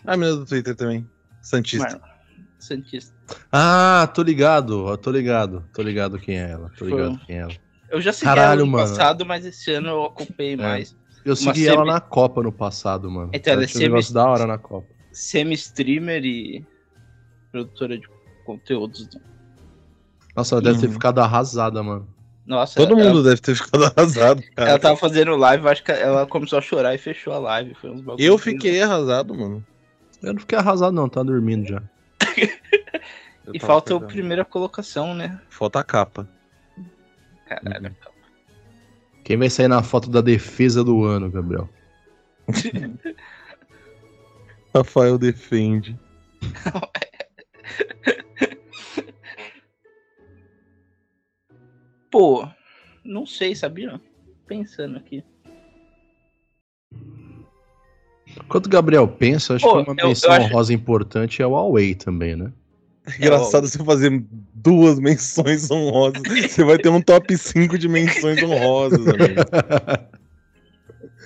Ah, 0.06 0.18
menina 0.18 0.38
do 0.38 0.46
Twitter 0.46 0.76
também. 0.76 1.08
Santista. 1.42 1.88
Marwa 1.90 2.16
Santista. 2.60 3.14
Ah, 3.52 4.10
tô 4.14 4.24
ligado, 4.24 4.98
tô 4.98 5.12
ligado, 5.12 5.64
tô 5.74 5.82
ligado 5.84 6.18
quem 6.20 6.38
é 6.40 6.52
ela, 6.52 6.70
tô 6.70 6.86
Foi. 6.86 6.90
ligado 6.92 7.20
quem 7.26 7.36
é 7.38 7.40
ela. 7.42 7.54
Eu 7.90 8.02
já 8.02 8.12
segui 8.12 8.26
Caralho, 8.26 8.60
ela 8.62 8.66
no 8.66 8.72
mano. 8.72 8.88
passado, 8.88 9.26
mas 9.26 9.46
esse 9.46 9.72
ano 9.72 9.90
eu 9.90 10.00
ocupei 10.02 10.56
mais. 10.56 10.96
Eu 11.24 11.34
Uma 11.34 11.36
segui 11.36 11.68
ela 11.68 11.78
semi- 11.78 11.92
na 11.92 12.00
Copa 12.02 12.42
no 12.42 12.52
passado, 12.52 13.10
mano. 13.10 13.30
Então, 13.34 13.54
ela 13.54 13.64
é 13.64 13.68
tinha 13.68 13.82
um 13.82 13.84
negócio 13.92 14.12
semi- 14.12 14.16
da 14.16 14.30
hora 14.30 14.48
na 14.48 14.58
Copa. 14.58 14.88
Semi-streamer 15.12 16.26
e 16.26 16.66
produtora 17.56 17.98
de 17.98 18.08
conteúdos. 18.44 19.08
Nossa, 20.36 20.56
ela 20.56 20.62
deve 20.62 20.80
ter 20.82 20.88
Uhum. 20.88 20.94
ficado 20.94 21.20
arrasada, 21.20 21.82
mano. 21.82 22.08
Nossa, 22.46 22.76
Todo 22.76 23.00
ela, 23.00 23.10
mundo 23.10 23.24
deve 23.24 23.40
ter 23.42 23.56
ficado 23.56 23.86
arrasado, 23.96 24.44
cara. 24.56 24.70
Ela 24.72 24.80
tava 24.80 24.98
fazendo 24.98 25.36
live, 25.38 25.68
acho 25.68 25.84
que 25.84 25.92
ela 25.92 26.28
começou 26.28 26.60
a 26.60 26.62
chorar 26.62 26.94
e 26.94 26.98
fechou 26.98 27.34
a 27.34 27.40
live. 27.40 27.74
Foi 27.76 27.90
uns 27.90 28.02
bagulho 28.02 28.24
Eu 28.24 28.36
bem- 28.36 28.44
fiquei 28.44 28.82
arrasado, 28.82 29.34
mano. 29.34 29.66
Eu 30.22 30.34
não 30.34 30.40
fiquei 30.42 30.58
arrasado, 30.58 30.94
não, 30.94 31.08
tá 31.10 31.24
dormindo 31.24 31.68
já. 31.68 31.82
E 33.54 33.60
falta 33.60 33.96
a 33.96 34.00
primeira 34.00 34.44
colocação, 34.44 35.14
né? 35.14 35.40
Falta 35.50 35.80
a 35.80 35.84
capa. 35.84 36.28
Caralho. 37.48 37.90
Uhum. 37.90 38.12
Quem 39.24 39.38
vai 39.38 39.52
sair 39.52 39.68
na 39.68 39.84
foto 39.84 40.10
da 40.10 40.20
defesa 40.20 40.84
do 40.84 41.04
ano, 41.06 41.30
Gabriel? 41.30 41.70
Rafael 44.74 45.20
defende. 45.20 45.96
Pô, 52.12 52.48
não 53.04 53.26
sei, 53.26 53.56
sabia? 53.56 54.00
Pensando 54.48 54.98
aqui. 54.98 55.24
Enquanto 58.38 58.66
o 58.68 58.70
Gabriel 58.70 59.08
pensa, 59.08 59.56
acho 59.56 59.66
Pô, 59.66 59.84
que 59.84 59.90
uma 59.92 60.02
eu- 60.02 60.08
menção 60.10 60.30
eu 60.32 60.36
acho- 60.38 60.46
honrosa 60.54 60.74
importante 60.74 61.42
é 61.42 61.48
o 61.48 61.52
Huawei 61.52 61.96
também, 61.96 62.36
né? 62.36 62.52
Engraçado 63.20 63.68
você 63.68 63.84
fazer 63.84 64.26
duas 64.54 65.00
menções 65.00 65.70
honrosas. 65.70 66.24
Você 66.52 66.64
vai 66.64 66.78
ter 66.80 66.90
um 66.90 67.00
top 67.02 67.38
5 67.38 67.78
de 67.78 67.88
menções 67.88 68.42
honrosas, 68.42 69.00
amigo. 69.08 69.20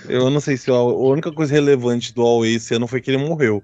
Eu 0.10 0.30
não 0.30 0.40
sei 0.42 0.58
se 0.58 0.70
a 0.72 0.74
a 0.74 0.84
única 0.84 1.32
coisa 1.32 1.54
relevante 1.54 2.14
do 2.14 2.22
Huawei 2.24 2.56
esse 2.56 2.74
ano 2.74 2.88
foi 2.88 3.00
que 3.00 3.12
ele 3.12 3.18
morreu. 3.18 3.64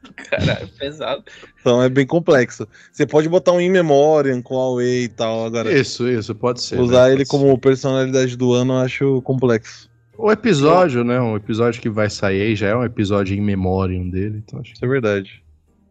Caralho, 0.30 0.68
pesado. 0.78 1.24
Então 1.60 1.82
é 1.82 1.88
bem 1.88 2.06
complexo. 2.06 2.66
Você 2.90 3.06
pode 3.06 3.28
botar 3.28 3.52
um 3.52 3.60
in 3.60 3.70
memoriam 3.70 4.40
com 4.42 4.54
o 4.54 4.58
Huawei 4.58 5.04
e 5.04 5.08
tal. 5.08 5.46
Agora, 5.46 5.72
Isso, 5.72 6.08
isso, 6.08 6.34
pode 6.34 6.62
ser. 6.62 6.80
usar 6.80 7.06
né? 7.08 7.14
ele 7.14 7.24
Pode 7.24 7.30
como 7.30 7.58
personalidade 7.58 8.36
do 8.36 8.52
ano 8.52 8.74
eu 8.74 8.78
acho 8.78 9.22
complexo. 9.22 9.82
ser. 9.82 9.92
O 10.18 10.30
episódio, 10.30 11.02
né? 11.04 11.20
Um 11.20 11.36
episódio 11.36 11.80
que 11.80 11.88
vai 11.88 12.08
sair 12.10 12.42
aí 12.42 12.54
já 12.56 12.68
é 12.68 12.76
um 12.76 12.84
episódio 12.84 13.36
em 13.36 13.40
memoriam 13.40 14.08
dele, 14.08 14.42
então 14.44 14.60
acho 14.60 14.70
que 14.70 14.76
Isso 14.76 14.84
é 14.84 14.88
verdade. 14.88 15.42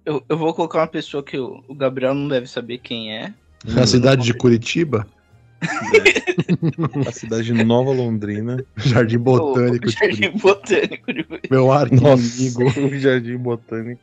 Eu, 0.05 0.23
eu 0.29 0.37
vou 0.37 0.53
colocar 0.53 0.79
uma 0.79 0.87
pessoa 0.87 1.21
que 1.21 1.37
o, 1.37 1.63
o 1.67 1.75
Gabriel 1.75 2.13
não 2.13 2.27
deve 2.27 2.47
saber 2.47 2.77
quem 2.79 3.15
é. 3.15 3.33
Na 3.65 3.85
cidade 3.85 4.23
de 4.23 4.33
Curitiba, 4.33 5.05
A 7.07 7.11
cidade 7.11 7.43
de 7.53 7.63
Nova 7.63 7.91
Londrina. 7.91 8.63
Jardim 8.77 9.19
Botânico 9.19 9.85
O 9.85 9.89
de 9.89 9.95
Curitiba. 9.95 10.21
Jardim 10.29 10.37
Botânico. 10.37 11.13
de- 11.13 11.25
Meu 11.49 11.71
ar 11.71 11.87
inimigo. 11.91 12.63
o 12.87 12.99
Jardim 12.99 13.37
Botânico. 13.37 14.01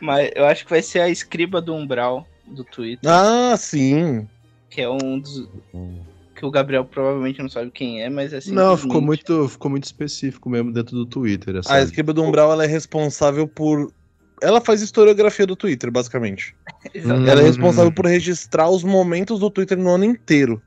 Mas 0.00 0.30
eu 0.34 0.44
acho 0.44 0.64
que 0.64 0.70
vai 0.70 0.82
ser 0.82 1.00
a 1.00 1.08
escriba 1.08 1.60
do 1.60 1.74
Umbral 1.74 2.26
do 2.46 2.64
Twitter. 2.64 3.10
Ah, 3.10 3.56
sim. 3.56 4.28
Que 4.68 4.82
é 4.82 4.90
um 4.90 5.18
dos. 5.18 5.48
Que 6.34 6.44
o 6.44 6.50
Gabriel 6.50 6.84
provavelmente 6.84 7.40
não 7.40 7.48
sabe 7.48 7.70
quem 7.70 8.02
é, 8.02 8.10
mas 8.10 8.32
é 8.32 8.40
Não, 8.50 8.76
ficou 8.76 9.00
muito, 9.00 9.48
ficou 9.48 9.70
muito 9.70 9.84
específico 9.84 10.50
mesmo 10.50 10.72
dentro 10.72 10.96
do 10.96 11.06
Twitter. 11.06 11.56
Essa... 11.56 11.72
A 11.74 11.80
escriba 11.82 12.12
do 12.12 12.22
Umbral 12.22 12.52
ela 12.52 12.64
é 12.64 12.66
responsável 12.66 13.46
por. 13.46 13.92
Ela 14.42 14.60
faz 14.60 14.82
historiografia 14.82 15.46
do 15.46 15.56
Twitter, 15.56 15.90
basicamente. 15.90 16.54
Ela 16.94 17.40
é 17.40 17.44
responsável 17.44 17.92
por 17.92 18.06
registrar 18.06 18.68
os 18.68 18.82
momentos 18.82 19.40
do 19.40 19.50
Twitter 19.50 19.78
no 19.78 19.90
ano 19.90 20.04
inteiro. 20.04 20.60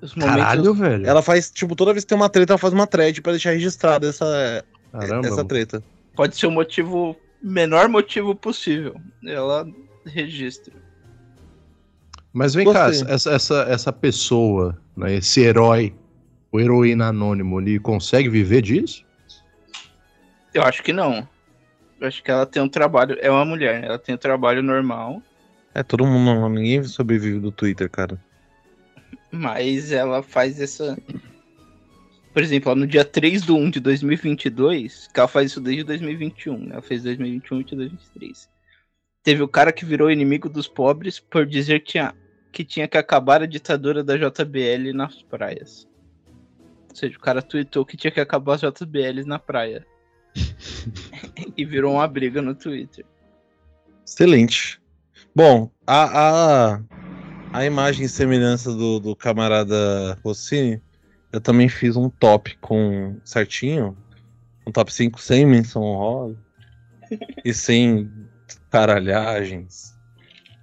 Os 0.00 0.14
momentos. 0.14 0.36
Caralho, 0.36 0.74
velho. 0.74 1.06
Ela 1.06 1.22
faz, 1.22 1.50
tipo, 1.50 1.74
toda 1.76 1.92
vez 1.92 2.04
que 2.04 2.08
tem 2.08 2.16
uma 2.16 2.28
treta, 2.28 2.52
ela 2.52 2.58
faz 2.58 2.72
uma 2.72 2.86
thread 2.86 3.20
pra 3.22 3.32
deixar 3.32 3.52
registrada 3.52 4.08
essa, 4.08 4.64
Caramba. 4.90 5.26
essa 5.26 5.44
treta. 5.44 5.82
Pode 6.14 6.36
ser 6.36 6.46
o 6.46 6.50
motivo. 6.50 7.16
Menor 7.42 7.88
motivo 7.88 8.34
possível. 8.36 9.00
Ela 9.24 9.66
registra. 10.06 10.72
Mas 12.32 12.54
vem 12.54 12.64
Gostei. 12.64 13.04
cá, 13.04 13.12
essa, 13.12 13.30
essa, 13.32 13.62
essa 13.68 13.92
pessoa, 13.92 14.80
né, 14.96 15.16
esse 15.16 15.40
herói, 15.40 15.94
o 16.50 16.58
heroína 16.60 17.08
anônimo, 17.08 17.60
ele 17.60 17.78
consegue 17.78 18.28
viver 18.28 18.62
disso? 18.62 19.04
Eu 20.54 20.62
acho 20.62 20.82
que 20.82 20.92
não. 20.92 21.28
Acho 22.02 22.22
que 22.22 22.30
ela 22.30 22.46
tem 22.46 22.62
um 22.62 22.68
trabalho. 22.68 23.16
É 23.20 23.30
uma 23.30 23.44
mulher, 23.44 23.80
né? 23.80 23.88
Ela 23.88 23.98
tem 23.98 24.14
um 24.14 24.18
trabalho 24.18 24.62
normal. 24.62 25.22
É, 25.74 25.82
todo 25.82 26.06
mundo, 26.06 26.48
ninguém 26.48 26.82
sobrevive 26.84 27.38
do 27.38 27.50
Twitter, 27.50 27.88
cara. 27.88 28.20
Mas 29.30 29.90
ela 29.92 30.22
faz 30.22 30.60
essa. 30.60 30.98
Por 32.32 32.42
exemplo, 32.42 32.72
ó, 32.72 32.74
no 32.74 32.86
dia 32.86 33.04
3 33.04 33.42
de 33.42 33.52
1 33.52 33.70
de 33.70 33.80
2022, 33.80 35.08
que 35.12 35.20
ela 35.20 35.28
faz 35.28 35.50
isso 35.50 35.60
desde 35.60 35.84
2021, 35.84 36.58
né? 36.58 36.68
Ela 36.72 36.82
fez 36.82 37.02
2021 37.02 37.60
e 37.60 37.64
2023. 37.64 38.48
Teve 39.22 39.42
o 39.42 39.48
cara 39.48 39.72
que 39.72 39.84
virou 39.84 40.10
inimigo 40.10 40.48
dos 40.48 40.66
pobres 40.66 41.20
por 41.20 41.46
dizer 41.46 41.80
que 41.80 41.92
tinha, 41.92 42.14
que 42.50 42.64
tinha 42.64 42.88
que 42.88 42.98
acabar 42.98 43.42
a 43.42 43.46
ditadura 43.46 44.02
da 44.02 44.16
JBL 44.16 44.92
nas 44.94 45.22
praias. 45.22 45.88
Ou 46.90 46.96
seja, 46.96 47.16
o 47.16 47.20
cara 47.20 47.40
tweetou 47.40 47.86
que 47.86 47.96
tinha 47.96 48.10
que 48.10 48.20
acabar 48.20 48.54
as 48.54 48.60
JBLs 48.60 49.26
na 49.26 49.38
praia. 49.38 49.86
e 51.56 51.64
virou 51.64 51.94
uma 51.94 52.06
briga 52.06 52.40
no 52.40 52.54
Twitter. 52.54 53.04
Excelente. 54.06 54.80
Bom, 55.34 55.70
a, 55.86 56.74
a, 56.74 56.82
a 57.52 57.64
imagem 57.64 58.06
e 58.06 58.08
semelhança 58.08 58.72
do, 58.72 59.00
do 59.00 59.16
camarada 59.16 60.18
Rossini, 60.24 60.80
eu 61.32 61.40
também 61.40 61.68
fiz 61.68 61.96
um 61.96 62.10
top 62.10 62.56
com 62.58 63.16
certinho. 63.24 63.96
um 64.66 64.72
top 64.72 64.92
5 64.92 65.20
sem 65.20 65.46
menção 65.46 65.82
honrosa 65.82 66.38
e 67.44 67.54
sem 67.54 68.10
caralhagens. 68.70 69.92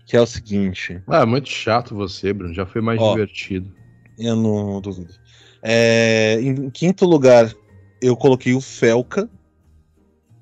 Que 0.05 0.17
é 0.17 0.21
o 0.21 0.25
seguinte. 0.25 1.01
Ah, 1.08 1.21
é 1.21 1.25
muito 1.25 1.49
chato 1.49 1.95
você, 1.95 2.34
Bruno. 2.34 2.53
Já 2.53 2.65
foi 2.65 2.82
mais 2.82 2.99
Ó. 2.99 3.12
divertido. 3.12 3.71
Eu 4.17 4.36
não 4.36 4.82
duvido. 4.82 5.13
É, 5.62 6.39
em 6.41 6.69
quinto 6.69 7.05
lugar, 7.05 7.53
eu 8.01 8.15
coloquei 8.17 8.53
o 8.53 8.62
Felca. 8.62 9.29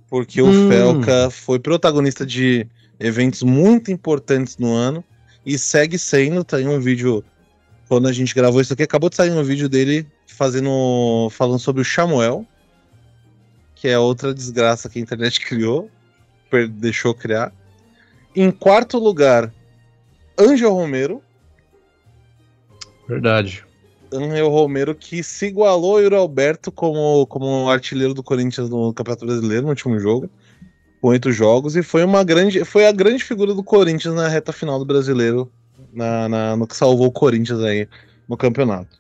Porque 0.09 0.41
Hum. 0.41 0.67
o 0.67 0.69
Felca 0.71 1.29
foi 1.29 1.59
protagonista 1.59 2.25
de 2.25 2.65
eventos 2.99 3.43
muito 3.43 3.91
importantes 3.91 4.57
no 4.57 4.73
ano. 4.73 5.03
E 5.45 5.57
segue 5.57 5.97
sendo. 5.99 6.43
Tá 6.43 6.57
aí 6.57 6.67
um 6.67 6.79
vídeo. 6.79 7.23
Quando 7.87 8.07
a 8.07 8.11
gente 8.13 8.33
gravou 8.35 8.59
isso 8.61 8.73
aqui, 8.73 8.83
acabou 8.83 9.09
de 9.09 9.15
sair 9.15 9.31
um 9.31 9.43
vídeo 9.43 9.67
dele 9.69 10.05
fazendo. 10.27 11.29
falando 11.31 11.59
sobre 11.59 11.81
o 11.81 11.85
Samuel. 11.85 12.45
Que 13.75 13.87
é 13.89 13.97
outra 13.99 14.33
desgraça 14.33 14.89
que 14.89 14.97
a 14.99 15.01
internet 15.01 15.39
criou. 15.45 15.89
per- 16.49 16.67
Deixou 16.69 17.13
criar. 17.13 17.53
Em 18.35 18.49
quarto 18.51 18.97
lugar, 18.97 19.53
Angel 20.39 20.73
Romero. 20.73 21.21
Verdade. 23.07 23.63
Angel 24.13 24.49
Romero 24.49 24.95
que 24.95 25.21
se 25.23 25.47
igualou 25.47 25.97
ao 25.97 26.01
Yuri 26.01 26.15
Alberto 26.15 26.71
como, 26.71 27.25
como 27.27 27.69
artilheiro 27.69 28.13
do 28.13 28.23
Corinthians 28.23 28.69
no 28.69 28.93
Campeonato 28.93 29.25
Brasileiro 29.25 29.63
no 29.63 29.69
último 29.69 29.99
jogo, 29.99 30.29
com 31.01 31.09
oito 31.09 31.31
jogos, 31.31 31.75
e 31.75 31.83
foi 31.83 32.03
uma 32.03 32.23
grande, 32.23 32.63
foi 32.65 32.87
a 32.87 32.91
grande 32.91 33.23
figura 33.23 33.53
do 33.53 33.63
Corinthians 33.63 34.15
na 34.15 34.27
reta 34.27 34.51
final 34.51 34.79
do 34.79 34.85
Brasileiro, 34.85 35.51
na, 35.93 36.27
na- 36.27 36.55
no 36.55 36.65
que 36.67 36.75
salvou 36.75 37.07
o 37.07 37.11
Corinthians 37.11 37.59
aí 37.61 37.87
no 38.27 38.35
campeonato. 38.35 38.97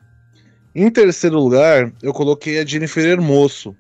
Em 0.75 0.89
terceiro 0.91 1.39
lugar, 1.39 1.91
eu 2.03 2.13
coloquei 2.13 2.59
a 2.59 2.65
Jennifer 2.65 3.03
Hermoso, 3.03 3.75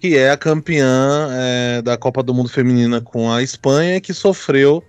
que 0.00 0.16
é 0.16 0.30
a 0.30 0.36
campeã 0.36 1.28
é, 1.32 1.82
da 1.82 1.96
Copa 1.96 2.22
do 2.22 2.34
Mundo 2.34 2.48
Feminina 2.48 3.00
com 3.00 3.32
a 3.32 3.42
Espanha, 3.42 4.00
que 4.00 4.12
sofreu 4.12 4.82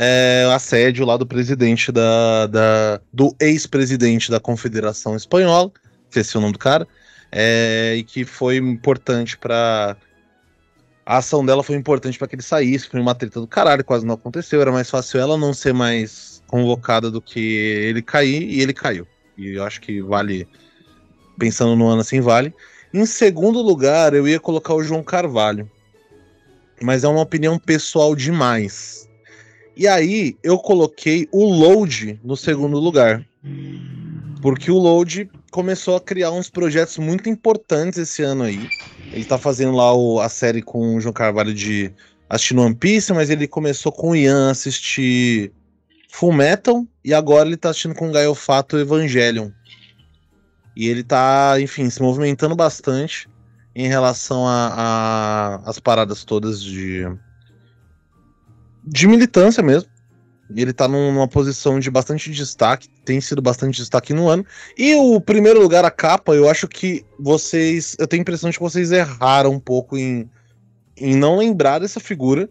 é, 0.00 0.48
assédio 0.54 1.04
lá 1.04 1.16
do 1.16 1.26
presidente 1.26 1.90
da, 1.90 2.46
da- 2.46 3.00
do 3.12 3.34
ex-presidente 3.40 4.30
da 4.30 4.38
Confederação 4.38 5.16
Espanhola, 5.16 5.72
esqueci 6.08 6.38
o 6.38 6.40
nome 6.40 6.52
do 6.52 6.58
cara, 6.58 6.86
é, 7.32 7.96
e 7.96 8.04
que 8.04 8.24
foi 8.24 8.58
importante 8.58 9.36
para 9.36 9.96
a 11.04 11.16
ação 11.16 11.44
dela 11.44 11.64
foi 11.64 11.74
importante 11.74 12.16
para 12.16 12.28
que 12.28 12.36
ele 12.36 12.42
saísse, 12.42 12.88
foi 12.88 13.00
uma 13.00 13.14
treta 13.14 13.40
do 13.40 13.48
caralho, 13.48 13.84
quase 13.84 14.06
não 14.06 14.14
aconteceu, 14.14 14.60
era 14.60 14.70
mais 14.70 14.88
fácil 14.88 15.18
ela 15.18 15.36
não 15.36 15.52
ser 15.52 15.74
mais 15.74 16.44
convocada 16.46 17.10
do 17.10 17.20
que 17.20 17.40
ele 17.40 18.00
cair, 18.00 18.42
e 18.42 18.60
ele 18.60 18.72
caiu. 18.72 19.06
E 19.36 19.56
eu 19.56 19.64
acho 19.64 19.80
que 19.80 20.00
vale, 20.00 20.46
pensando 21.36 21.74
no 21.74 21.88
ano 21.88 22.02
assim, 22.02 22.20
vale. 22.20 22.54
Em 22.94 23.04
segundo 23.04 23.60
lugar, 23.60 24.14
eu 24.14 24.28
ia 24.28 24.38
colocar 24.38 24.74
o 24.74 24.82
João 24.82 25.02
Carvalho, 25.02 25.68
mas 26.80 27.02
é 27.02 27.08
uma 27.08 27.22
opinião 27.22 27.58
pessoal 27.58 28.14
demais. 28.14 29.07
E 29.78 29.86
aí 29.86 30.36
eu 30.42 30.58
coloquei 30.58 31.28
o 31.30 31.44
Load 31.44 32.18
no 32.24 32.36
segundo 32.36 32.80
lugar. 32.80 33.24
Porque 34.42 34.72
o 34.72 34.76
Load 34.76 35.30
começou 35.52 35.94
a 35.94 36.00
criar 36.00 36.32
uns 36.32 36.50
projetos 36.50 36.98
muito 36.98 37.28
importantes 37.28 37.96
esse 37.96 38.20
ano 38.22 38.42
aí. 38.42 38.68
Ele 39.12 39.24
tá 39.24 39.38
fazendo 39.38 39.76
lá 39.76 39.94
o- 39.94 40.18
a 40.18 40.28
série 40.28 40.62
com 40.62 40.96
o 40.96 41.00
João 41.00 41.12
Carvalho 41.12 41.54
de 41.54 41.92
assistindo 42.28 42.62
One 42.62 42.74
Piece, 42.74 43.12
mas 43.12 43.30
ele 43.30 43.46
começou 43.46 43.92
com 43.92 44.10
o 44.10 44.16
Ian 44.16 44.50
assistir 44.50 45.52
Full 46.10 46.32
Metal 46.32 46.84
e 47.04 47.14
agora 47.14 47.48
ele 47.48 47.56
tá 47.56 47.70
assistindo 47.70 47.94
com 47.94 48.08
o 48.08 48.12
Gaio 48.12 48.34
Fato 48.34 48.76
Evangelion. 48.76 49.50
E 50.76 50.88
ele 50.88 51.04
tá, 51.04 51.54
enfim, 51.60 51.88
se 51.88 52.02
movimentando 52.02 52.56
bastante 52.56 53.28
em 53.76 53.86
relação 53.86 54.44
as 55.64 55.78
paradas 55.78 56.24
todas 56.24 56.60
de 56.60 57.06
de 58.90 59.06
militância 59.06 59.62
mesmo. 59.62 59.88
Ele 60.54 60.72
tá 60.72 60.88
num- 60.88 61.12
numa 61.12 61.28
posição 61.28 61.78
de 61.78 61.90
bastante 61.90 62.30
destaque, 62.30 62.88
tem 63.04 63.20
sido 63.20 63.42
bastante 63.42 63.76
destaque 63.76 64.14
no 64.14 64.28
ano. 64.28 64.46
E 64.78 64.94
o 64.94 65.20
primeiro 65.20 65.60
lugar, 65.60 65.84
a 65.84 65.90
capa, 65.90 66.34
eu 66.34 66.48
acho 66.48 66.66
que 66.66 67.04
vocês. 67.18 67.94
Eu 67.98 68.06
tenho 68.06 68.20
a 68.20 68.22
impressão 68.22 68.48
de 68.48 68.56
que 68.56 68.62
vocês 68.62 68.90
erraram 68.90 69.52
um 69.52 69.60
pouco 69.60 69.96
em, 69.98 70.28
em 70.96 71.14
não 71.14 71.36
lembrar 71.36 71.80
dessa 71.80 72.00
figura, 72.00 72.48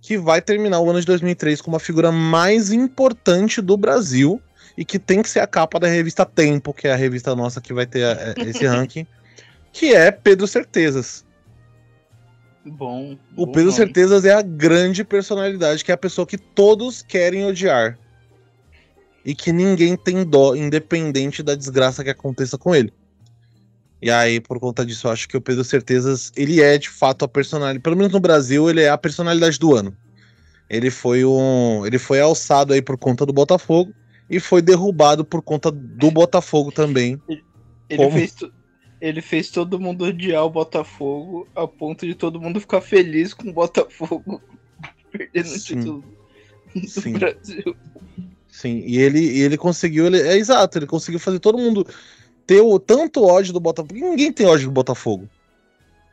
que 0.00 0.18
vai 0.18 0.42
terminar 0.42 0.80
o 0.80 0.90
ano 0.90 0.98
de 0.98 1.06
2003 1.06 1.60
como 1.60 1.76
a 1.76 1.80
figura 1.80 2.10
mais 2.10 2.72
importante 2.72 3.62
do 3.62 3.76
Brasil 3.76 4.40
e 4.76 4.84
que 4.84 4.98
tem 4.98 5.22
que 5.22 5.30
ser 5.30 5.40
a 5.40 5.46
capa 5.46 5.78
da 5.78 5.86
revista 5.86 6.24
Tempo, 6.26 6.72
que 6.72 6.88
é 6.88 6.92
a 6.92 6.96
revista 6.96 7.36
nossa 7.36 7.60
que 7.60 7.72
vai 7.72 7.86
ter 7.86 8.00
é, 8.00 8.34
esse 8.46 8.64
ranking, 8.66 9.06
que 9.72 9.94
é 9.94 10.10
Pedro 10.10 10.46
Certezas. 10.48 11.24
Bom. 12.70 13.16
O 13.36 13.46
bom 13.46 13.52
Pedro 13.52 13.70
nome. 13.70 13.76
Certezas 13.76 14.24
é 14.24 14.32
a 14.32 14.42
grande 14.42 15.04
personalidade, 15.04 15.84
que 15.84 15.90
é 15.90 15.94
a 15.94 15.98
pessoa 15.98 16.26
que 16.26 16.38
todos 16.38 17.02
querem 17.02 17.44
odiar. 17.44 17.98
E 19.24 19.34
que 19.34 19.52
ninguém 19.52 19.96
tem 19.96 20.24
dó, 20.24 20.54
independente 20.54 21.42
da 21.42 21.54
desgraça 21.54 22.02
que 22.02 22.10
aconteça 22.10 22.56
com 22.56 22.74
ele. 22.74 22.92
E 24.00 24.10
aí, 24.10 24.40
por 24.40 24.60
conta 24.60 24.86
disso, 24.86 25.06
eu 25.06 25.10
acho 25.10 25.28
que 25.28 25.36
o 25.36 25.40
Pedro 25.40 25.64
Certezas, 25.64 26.32
ele 26.36 26.62
é 26.62 26.78
de 26.78 26.88
fato 26.88 27.24
a 27.24 27.28
personalidade, 27.28 27.80
pelo 27.82 27.96
menos 27.96 28.12
no 28.12 28.20
Brasil, 28.20 28.70
ele 28.70 28.82
é 28.82 28.88
a 28.88 28.98
personalidade 28.98 29.58
do 29.58 29.74
ano. 29.74 29.94
Ele 30.70 30.90
foi 30.90 31.24
um, 31.24 31.84
ele 31.84 31.98
foi 31.98 32.20
alçado 32.20 32.72
aí 32.72 32.82
por 32.82 32.96
conta 32.96 33.26
do 33.26 33.32
Botafogo 33.32 33.92
e 34.30 34.38
foi 34.38 34.62
derrubado 34.62 35.24
por 35.24 35.42
conta 35.42 35.70
do 35.70 36.10
Botafogo 36.10 36.70
também. 36.70 37.20
Ele 37.28 37.42
Como? 37.96 38.12
fez, 38.12 38.36
ele 39.00 39.20
fez 39.20 39.50
todo 39.50 39.80
mundo 39.80 40.04
odiar 40.04 40.44
o 40.44 40.50
Botafogo 40.50 41.46
a 41.54 41.66
ponto 41.66 42.06
de 42.06 42.14
todo 42.14 42.40
mundo 42.40 42.60
ficar 42.60 42.80
feliz 42.80 43.32
com 43.32 43.48
o 43.48 43.52
Botafogo 43.52 44.40
perdendo 45.10 45.54
o 45.54 45.58
título 45.58 46.04
do 46.74 46.88
Sim. 46.88 47.12
Brasil. 47.12 47.76
Sim, 48.50 48.82
e 48.84 48.98
ele, 48.98 49.40
ele 49.40 49.56
conseguiu, 49.56 50.06
ele, 50.06 50.20
é 50.20 50.36
exato, 50.36 50.78
ele 50.78 50.86
conseguiu 50.86 51.20
fazer 51.20 51.38
todo 51.38 51.58
mundo 51.58 51.86
ter 52.46 52.60
o, 52.60 52.78
tanto 52.78 53.24
ódio 53.24 53.52
do 53.52 53.60
Botafogo. 53.60 53.94
Ninguém 53.94 54.32
tem 54.32 54.46
ódio 54.46 54.66
do 54.66 54.72
Botafogo. 54.72 55.28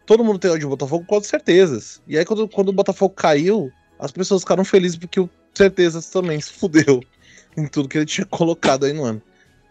Todo 0.06 0.24
mundo 0.24 0.38
tem 0.38 0.52
ódio 0.52 0.68
do 0.68 0.70
Botafogo 0.70 1.06
com 1.08 1.22
certezas. 1.22 2.02
E 2.08 2.18
aí, 2.18 2.26
quando, 2.26 2.48
quando 2.48 2.70
o 2.70 2.74
Botafogo 2.74 3.16
caiu, 3.16 3.72
as 3.98 4.12
pessoas 4.12 4.42
ficaram 4.42 4.64
felizes 4.64 4.98
porque 4.98 5.20
o 5.20 5.30
Certezas 5.56 6.10
também 6.10 6.40
se 6.42 6.52
fudeu 6.52 7.02
em 7.58 7.66
tudo 7.66 7.88
que 7.88 7.98
ele 7.98 8.06
tinha 8.06 8.26
colocado 8.28 8.86
aí 8.86 8.94
no 8.94 9.06
ano. 9.06 9.22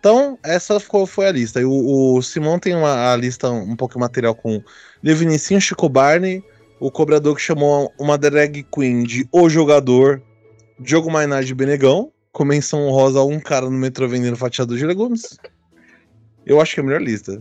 Então, 0.04 0.38
essa 0.44 0.78
foi, 0.78 1.06
foi 1.06 1.26
a 1.26 1.32
lista. 1.32 1.62
E 1.62 1.64
o, 1.64 2.16
o 2.16 2.20
Simão 2.20 2.58
tem 2.58 2.76
uma, 2.76 3.10
a 3.10 3.16
lista 3.16 3.50
um 3.50 3.74
pouco 3.74 3.98
material 3.98 4.34
com 4.34 4.62
Levinicinho, 5.02 5.58
Chico 5.58 5.88
Barney, 5.88 6.44
o 6.78 6.90
cobrador 6.90 7.34
que 7.34 7.40
chamou 7.40 7.90
uma 7.98 8.18
drag 8.18 8.66
queen 8.70 9.04
de 9.04 9.26
O 9.32 9.48
Jogador, 9.48 10.20
Diogo 10.78 11.10
Mainardi 11.10 11.46
de 11.46 11.54
Benegão, 11.54 12.12
com 12.32 12.44
menção 12.44 12.86
honrosa 12.86 13.20
a 13.20 13.24
um 13.24 13.40
cara 13.40 13.64
no 13.64 13.78
metrô 13.78 14.06
vendendo 14.06 14.36
fatiado 14.36 14.76
de 14.76 14.84
legumes. 14.84 15.38
Eu 16.44 16.60
acho 16.60 16.74
que 16.74 16.80
é 16.80 16.82
a 16.82 16.86
melhor 16.86 17.00
lista. 17.00 17.40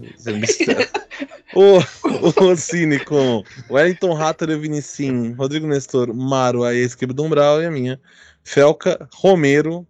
o, 1.54 1.80
o 2.50 2.56
Cine 2.56 2.98
com 2.98 3.44
Wellington 3.70 4.14
Ratter 4.14 4.52
e 4.52 4.58
Vinicim, 4.58 5.34
Rodrigo 5.34 5.68
Nestor, 5.68 6.14
Maro, 6.14 6.64
a 6.64 6.74
ex-equipe 6.74 7.14
do 7.14 7.24
Umbral 7.26 7.62
e 7.62 7.66
a 7.66 7.72
minha. 7.72 8.00
Felca, 8.42 9.06
Romero, 9.14 9.86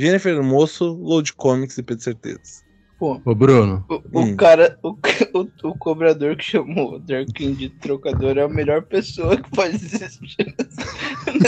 Jennifer 0.00 0.34
Hermoso, 0.34 0.94
Load 0.94 1.34
Comics 1.34 1.76
e 1.76 1.82
Pedro 1.82 2.02
Certezas. 2.02 2.64
Pô, 2.98 3.20
Ô, 3.24 3.34
Bruno, 3.34 3.84
o, 3.88 3.94
o 4.12 4.20
Hum. 4.20 4.36
cara, 4.36 4.78
o, 4.82 4.90
o, 5.34 5.68
o 5.68 5.78
cobrador 5.78 6.36
que 6.36 6.44
chamou 6.44 6.94
o 6.94 6.98
Darkin 6.98 7.54
de 7.54 7.68
trocador 7.70 8.36
é 8.36 8.42
a 8.42 8.48
melhor 8.48 8.82
pessoa 8.82 9.36
que 9.36 9.50
pode 9.50 9.76
existir. 9.76 10.54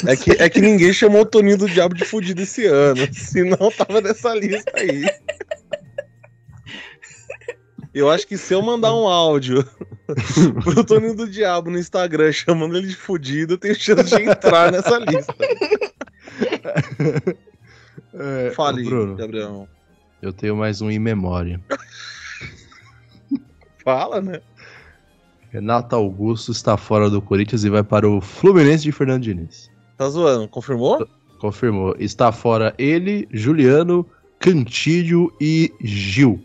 É 0.07 0.17
que, 0.17 0.31
é 0.33 0.49
que 0.49 0.61
ninguém 0.61 0.93
chamou 0.93 1.23
o 1.23 1.27
Toninho 1.27 1.59
do 1.59 1.69
Diabo 1.69 1.95
de 1.95 2.05
fudido 2.05 2.43
esse 2.43 2.67
ano. 2.67 3.07
Senão 3.13 3.71
tava 3.71 4.01
nessa 4.01 4.35
lista 4.35 4.73
aí. 4.77 5.05
Eu 7.95 8.09
acho 8.11 8.27
que 8.27 8.39
se 8.39 8.55
eu 8.55 8.63
mandar 8.63 8.95
um 8.95 9.07
áudio 9.07 9.65
pro 10.63 10.85
Toninho 10.85 11.15
do 11.15 11.29
Diabo 11.29 11.71
no 11.71 11.79
Instagram 11.79 12.33
chamando 12.33 12.77
ele 12.77 12.89
de 12.89 12.97
fudido, 12.97 13.55
eu 13.55 13.59
tenho 13.59 13.75
chance 13.75 14.17
de 14.17 14.23
entrar 14.23 14.73
nessa 14.73 14.99
lista. 14.99 15.35
É, 18.15 18.51
Fale, 18.55 18.85
Bruno, 18.85 19.17
Gabriel. 19.17 19.69
eu 20.21 20.33
tenho 20.33 20.57
mais 20.57 20.81
um 20.81 20.91
em 20.91 20.99
memória. 20.99 21.61
Fala, 23.85 24.21
né? 24.21 24.41
Renato 25.51 25.95
Augusto 25.95 26.53
está 26.53 26.77
fora 26.77 27.11
do 27.11 27.21
Corinthians 27.21 27.65
e 27.65 27.71
vai 27.71 27.83
para 27.83 28.09
o 28.09 28.21
Fluminense 28.21 28.85
de 28.85 28.93
Fernando 28.93 29.23
Diniz. 29.23 29.71
Tá 29.99 30.09
zoando, 30.09 30.49
confirmou? 30.49 31.07
Confirmou. 31.39 31.95
Está 31.99 32.33
fora 32.33 32.75
ele, 32.79 33.29
Juliano, 33.31 34.07
Cantídio 34.39 35.31
e 35.41 35.73
Gil. 35.81 36.41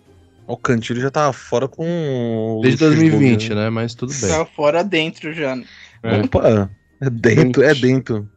O 0.45 0.57
Cantilho 0.57 1.01
já 1.01 1.11
tava 1.11 1.31
fora 1.33 1.67
com. 1.67 2.59
Desde 2.63 2.83
Luxemburgo, 2.85 3.11
2020, 3.17 3.53
né? 3.53 3.69
Mas 3.69 3.93
tudo 3.93 4.13
bem. 4.13 4.29
Tá 4.29 4.45
fora 4.45 4.83
dentro 4.83 5.33
já. 5.33 5.55
né? 5.55 5.65
É. 6.03 6.19
Opa, 6.21 6.69
é 7.01 7.09
dentro, 7.09 7.63
é 7.63 7.73
dentro. 7.73 8.29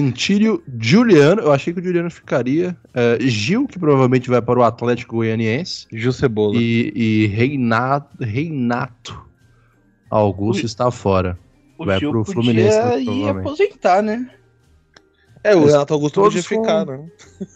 Cantírio, 0.00 0.62
Juliano, 0.78 1.42
eu 1.42 1.52
achei 1.52 1.72
que 1.72 1.80
o 1.80 1.82
Juliano 1.82 2.10
ficaria. 2.10 2.76
é, 2.94 3.18
Gil, 3.20 3.66
que 3.66 3.78
provavelmente 3.78 4.28
vai 4.28 4.40
para 4.42 4.58
o 4.58 4.62
Atlético 4.62 5.16
Goianiense. 5.16 5.86
Gil 5.92 6.12
Cebola. 6.12 6.54
E, 6.56 6.92
e 6.94 7.26
Reinato, 7.26 8.16
Reinato 8.22 9.26
Augusto 10.10 10.64
está 10.64 10.90
fora. 10.90 11.38
O 11.78 11.84
Vai 11.84 11.98
pro 11.98 12.24
podia 12.24 12.32
Fluminense, 12.34 12.78
né, 12.78 13.00
ir 13.00 13.04
provavelmente. 13.04 13.46
aposentar, 13.46 14.02
né? 14.02 14.30
É, 15.44 15.54
o 15.54 15.64
Renato 15.64 15.94
Augusto 15.94 16.14
todos 16.14 16.42
podia 16.42 16.58
ficar, 16.58 16.84
né? 16.86 17.06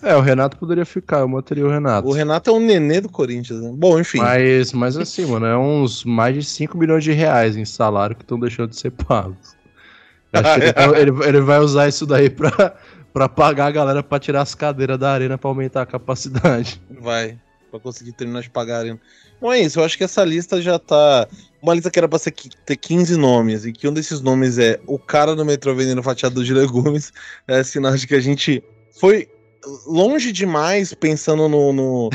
É, 0.03 0.14
o 0.14 0.20
Renato 0.20 0.57
poderia 0.57 0.85
ficar, 0.85 1.20
eu 1.20 1.29
manteria 1.29 1.66
o 1.66 1.70
Renato. 1.70 2.07
O 2.07 2.12
Renato 2.12 2.48
é 2.48 2.53
um 2.53 2.61
nenê 2.61 3.00
do 3.00 3.09
Corinthians, 3.09 3.61
né? 3.61 3.72
Bom, 3.74 3.98
enfim. 3.98 4.18
Mas, 4.18 4.72
mas 4.72 4.96
assim, 4.96 5.26
mano, 5.26 5.46
é 5.46 5.59
uns 5.59 6.05
mais 6.05 6.35
de 6.35 6.44
5 6.44 6.79
milhões 6.79 7.03
de 7.03 7.11
reais 7.12 7.57
em 7.57 7.64
salário 7.64 8.14
que 8.14 8.22
estão 8.22 8.38
deixando 8.38 8.70
de 8.70 8.76
ser 8.79 8.90
pagos. 8.92 9.57
Acho 10.32 10.54
que 10.54 10.60
ele, 10.60 10.72
vai- 10.72 11.00
ele- 11.00 11.24
ele 11.28 11.40
vai 11.40 11.58
usar 11.58 11.88
isso 11.88 12.06
daí 12.06 12.30
pra, 12.30 12.74
pra 13.12 13.28
pagar 13.28 13.66
a 13.66 13.70
galera 13.70 14.02
pra 14.02 14.18
tirar 14.18 14.42
as 14.42 14.54
cadeiras 14.54 14.98
da 14.98 15.10
arena 15.12 15.36
pra 15.36 15.50
aumentar 15.50 15.82
a 15.82 15.86
capacidade. 15.86 16.80
Vai. 17.00 17.38
Pra 17.70 17.78
conseguir 17.80 18.12
terminar 18.12 18.42
de 18.42 18.50
pagar 18.50 18.76
a 18.76 18.78
arena. 18.80 19.00
Bom, 19.40 19.52
é 19.52 19.60
isso. 19.60 19.80
Eu 19.80 19.84
acho 19.84 19.96
que 19.96 20.04
essa 20.04 20.24
lista 20.24 20.60
já 20.60 20.78
tá. 20.78 21.26
Uma 21.62 21.74
lista 21.74 21.90
que 21.90 21.98
era 21.98 22.08
pra 22.08 22.18
ser, 22.18 22.32
ter 22.64 22.76
15 22.76 23.16
nomes, 23.16 23.64
e 23.64 23.72
que 23.72 23.86
um 23.88 23.92
desses 23.92 24.20
nomes 24.20 24.58
é 24.58 24.80
o 24.86 24.98
cara 24.98 25.34
do 25.36 25.44
metrô 25.44 25.74
vendendo 25.74 26.02
fatiado 26.02 26.44
de 26.44 26.52
legumes. 26.52 27.12
É 27.46 27.62
sinal 27.62 27.94
de 27.96 28.06
que 28.06 28.14
a 28.14 28.20
gente 28.20 28.62
foi 28.98 29.28
longe 29.87 30.33
demais 30.33 30.94
pensando 30.94 31.49
no, 31.49 31.73
no, 31.73 32.11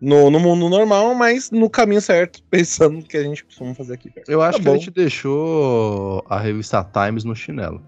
no, 0.00 0.30
no 0.30 0.40
mundo 0.40 0.68
normal, 0.68 1.14
mas 1.14 1.50
no 1.50 1.68
caminho 1.68 2.00
certo, 2.00 2.42
pensando 2.50 2.96
no 2.98 3.02
que 3.02 3.16
a 3.16 3.22
gente 3.22 3.44
costuma 3.44 3.74
fazer 3.74 3.94
aqui. 3.94 4.12
Eu 4.26 4.40
acho 4.42 4.58
Tá 4.58 4.62
que 4.64 4.68
a 4.68 4.72
bom. 4.72 4.78
gente 4.78 4.90
deixou 4.90 6.24
a 6.28 6.38
revista 6.38 6.82
Times 6.84 7.24
no 7.24 7.34
chinelo. 7.34 7.82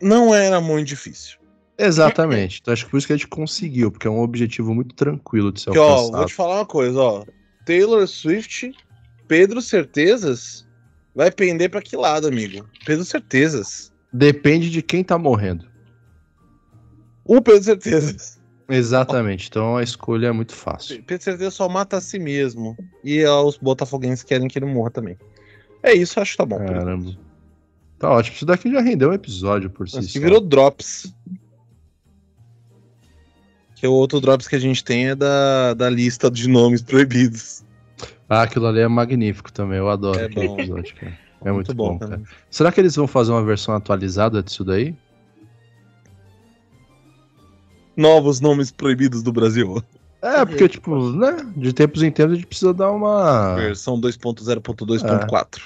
Não 0.00 0.34
era 0.34 0.60
muito 0.60 0.88
difícil. 0.88 1.38
Exatamente. 1.78 2.58
Então 2.60 2.72
acho 2.72 2.84
que 2.84 2.90
por 2.90 2.98
isso 2.98 3.06
que 3.06 3.12
a 3.12 3.16
gente 3.16 3.28
conseguiu, 3.28 3.90
porque 3.90 4.06
é 4.06 4.10
um 4.10 4.20
objetivo 4.20 4.74
muito 4.74 4.94
tranquilo 4.94 5.52
de 5.52 5.60
ser 5.60 5.70
ó, 5.70 5.82
alcançado. 5.82 6.16
vou 6.16 6.26
te 6.26 6.34
falar 6.34 6.56
uma 6.56 6.66
coisa, 6.66 6.98
ó. 7.00 7.24
Taylor 7.64 8.06
Swift, 8.08 8.72
Pedro 9.28 9.60
Certezas, 9.62 10.66
vai 11.14 11.30
pender 11.30 11.70
pra 11.70 11.82
que 11.82 11.96
lado, 11.96 12.26
amigo? 12.26 12.66
Pedro 12.84 13.04
Certezas. 13.04 13.92
Depende 14.12 14.70
de 14.70 14.82
quem 14.82 15.04
tá 15.04 15.18
morrendo. 15.18 15.67
O 17.28 17.40
Pedro 17.40 17.62
Certezas. 17.62 18.40
Exatamente. 18.68 19.48
Então 19.48 19.76
a 19.76 19.82
escolha 19.82 20.26
é 20.28 20.32
muito 20.32 20.54
fácil. 20.54 21.02
Pedro 21.04 21.22
Certezas 21.22 21.54
só 21.54 21.68
mata 21.68 21.98
a 21.98 22.00
si 22.00 22.18
mesmo. 22.18 22.76
E 23.04 23.24
ó, 23.24 23.44
os 23.46 23.56
botafoguenses 23.56 24.24
querem 24.24 24.48
que 24.48 24.58
ele 24.58 24.66
morra 24.66 24.90
também. 24.90 25.16
É 25.82 25.92
isso, 25.94 26.18
acho 26.18 26.32
que 26.32 26.38
tá 26.38 26.44
bom. 26.46 26.58
Caramba. 26.58 27.16
Tá 27.98 28.10
ótimo. 28.10 28.34
Isso 28.36 28.46
daqui 28.46 28.70
já 28.72 28.80
rendeu 28.80 29.10
um 29.10 29.12
episódio 29.12 29.70
por 29.70 29.88
si 29.88 30.02
só. 30.02 30.18
virou 30.20 30.40
Drops. 30.40 31.14
Que 33.76 33.86
o 33.86 33.92
outro 33.92 34.20
Drops 34.20 34.48
que 34.48 34.56
a 34.56 34.58
gente 34.58 34.82
tem 34.82 35.08
é 35.08 35.14
da, 35.14 35.74
da 35.74 35.88
lista 35.88 36.30
de 36.30 36.48
nomes 36.48 36.82
proibidos. 36.82 37.62
Ah, 38.28 38.42
aquilo 38.42 38.66
ali 38.66 38.80
é 38.80 38.88
magnífico 38.88 39.52
também. 39.52 39.78
Eu 39.78 39.88
adoro 39.88 40.18
É 40.18 40.28
bom. 40.28 40.58
episódio. 40.58 40.94
É 41.44 41.52
muito, 41.52 41.72
bom, 41.72 41.98
cara. 41.98 42.18
cara. 42.18 42.22
Será 42.50 42.72
que 42.72 42.80
eles 42.80 42.96
vão 42.96 43.06
fazer 43.06 43.30
uma 43.30 43.44
versão 43.44 43.74
atualizada 43.74 44.42
disso 44.42 44.64
daí? 44.64 44.94
Novos 47.98 48.40
nomes 48.40 48.70
proibidos 48.70 49.24
do 49.24 49.32
Brasil. 49.32 49.82
É, 50.22 50.44
porque, 50.44 50.68
tipo, 50.68 51.10
né? 51.12 51.36
De 51.56 51.72
tempos 51.72 52.02
em 52.02 52.12
tempos 52.12 52.32
a 52.32 52.36
gente 52.36 52.46
precisa 52.46 52.72
dar 52.72 52.92
uma. 52.92 53.56
Versão 53.56 54.00
2.0.2.4. 54.00 55.60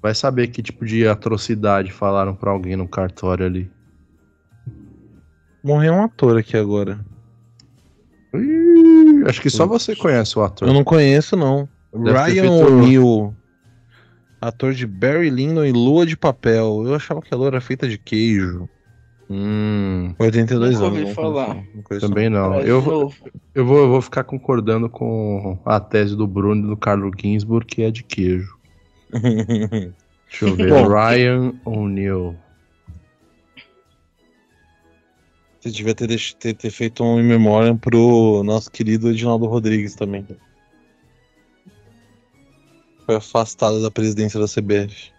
Vai 0.00 0.14
saber 0.14 0.48
que 0.48 0.62
tipo 0.62 0.84
de 0.84 1.06
atrocidade 1.06 1.92
falaram 1.92 2.34
pra 2.34 2.52
alguém 2.52 2.76
no 2.76 2.86
cartório 2.88 3.44
ali. 3.44 3.70
Morreu 5.64 5.94
um 5.94 6.04
ator 6.04 6.38
aqui 6.38 6.56
agora. 6.56 7.04
Ih, 8.34 9.24
acho 9.26 9.40
que 9.40 9.50
só 9.50 9.66
você 9.66 9.94
conhece 9.96 10.38
o 10.38 10.42
ator. 10.42 10.66
Eu 10.66 10.74
não 10.74 10.84
conheço, 10.84 11.36
não. 11.36 11.68
Deve 11.92 12.18
Ryan 12.18 12.50
O'Neill. 12.50 13.36
Ator 14.40 14.74
de 14.74 14.86
Barry 14.86 15.30
Lyndon 15.30 15.64
e 15.64 15.72
Lua 15.72 16.06
de 16.06 16.16
Papel. 16.16 16.84
Eu 16.84 16.94
achava 16.94 17.20
que 17.20 17.32
a 17.32 17.36
lua 17.36 17.48
era 17.48 17.60
feita 17.60 17.88
de 17.88 17.98
queijo. 17.98 18.68
Hum, 19.30 20.14
82 20.18 20.74
Nunca 20.74 20.86
anos. 20.86 20.98
ouvi 20.98 21.08
não 21.08 21.14
falar. 21.14 21.54
não 21.74 22.00
também 22.00 22.28
não. 22.28 22.50
Parece 22.50 22.68
Eu, 22.68 22.76
eu, 22.76 22.82
vou, 22.82 23.14
eu 23.54 23.88
vou 23.88 24.02
ficar 24.02 24.24
concordando 24.24 24.88
com 24.88 25.58
a 25.64 25.80
tese 25.80 26.16
do 26.16 26.26
Bruno 26.26 26.66
e 26.66 26.68
do 26.70 26.76
Carlos 26.76 27.12
Ginsburg, 27.18 27.66
que 27.66 27.82
é 27.82 27.90
de 27.90 28.02
queijo. 28.02 28.56
não. 29.12 29.20
Deixa 30.32 30.46
eu 30.46 30.56
ver. 30.56 30.70
Bom. 30.70 30.88
Ryan 30.88 31.52
O'Neill. 31.64 32.34
Você 35.60 35.70
devia 35.70 35.94
ter, 35.94 36.08
ter, 36.40 36.54
ter 36.54 36.70
feito 36.70 37.04
um 37.04 37.20
in 37.20 37.24
memória 37.24 37.74
pro 37.74 38.42
nosso 38.42 38.70
querido 38.70 39.10
Edinaldo 39.10 39.46
Rodrigues 39.46 39.94
também. 39.94 40.26
Foi 43.06 43.14
afastado 43.16 43.80
da 43.82 43.90
presidência 43.90 44.40
da 44.40 44.46
CBF. 44.46 45.12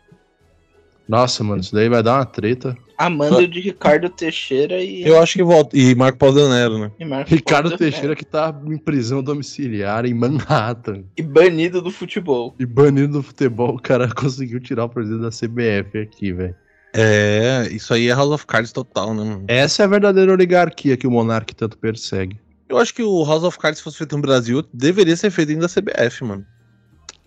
Nossa, 1.07 1.43
mano, 1.43 1.61
isso 1.61 1.73
daí 1.73 1.89
vai 1.89 2.01
dar 2.01 2.15
uma 2.15 2.25
treta. 2.25 2.77
Amanda 2.97 3.47
de 3.47 3.59
Ricardo 3.59 4.09
Teixeira 4.09 4.81
e, 4.81 5.05
Eu 5.05 5.21
acho 5.21 5.33
que 5.33 5.43
volta. 5.43 5.77
E 5.77 5.93
Marco 5.95 6.17
Paulo 6.17 6.35
Danero, 6.35 6.77
né? 6.77 6.91
e 6.99 7.03
Ricardo 7.25 7.69
Paulo 7.69 7.77
Teixeira 7.77 8.15
que 8.15 8.25
tá 8.25 8.55
em 8.65 8.77
prisão 8.77 9.21
domiciliar 9.21 10.05
em 10.05 10.13
Manhattan. 10.13 11.03
E 11.17 11.21
banido 11.21 11.81
do 11.81 11.91
futebol. 11.91 12.55
E 12.59 12.65
banido 12.65 13.13
do 13.13 13.23
futebol, 13.23 13.75
o 13.75 13.81
cara 13.81 14.07
conseguiu 14.13 14.59
tirar 14.59 14.85
o 14.85 14.89
presidente 14.89 15.21
da 15.21 15.29
CBF 15.29 15.97
aqui, 15.97 16.31
velho. 16.31 16.55
É, 16.95 17.67
isso 17.71 17.93
aí 17.93 18.07
é 18.07 18.13
House 18.13 18.29
of 18.29 18.45
Cards 18.45 18.71
total, 18.71 19.13
né? 19.15 19.23
mano? 19.23 19.45
Essa 19.47 19.81
é 19.81 19.85
a 19.85 19.89
verdadeira 19.89 20.31
oligarquia 20.31 20.95
que 20.95 21.07
o 21.07 21.11
monarca 21.11 21.53
tanto 21.53 21.77
persegue. 21.77 22.39
Eu 22.69 22.77
acho 22.77 22.93
que 22.93 23.03
o 23.03 23.25
House 23.25 23.43
of 23.43 23.57
Cards, 23.57 23.79
se 23.79 23.83
fosse 23.83 23.97
feito 23.97 24.15
no 24.15 24.21
Brasil, 24.21 24.63
deveria 24.71 25.15
ser 25.15 25.31
feito 25.31 25.49
dentro 25.49 25.67
da 25.67 25.69
CBF, 25.69 26.23
mano. 26.23 26.45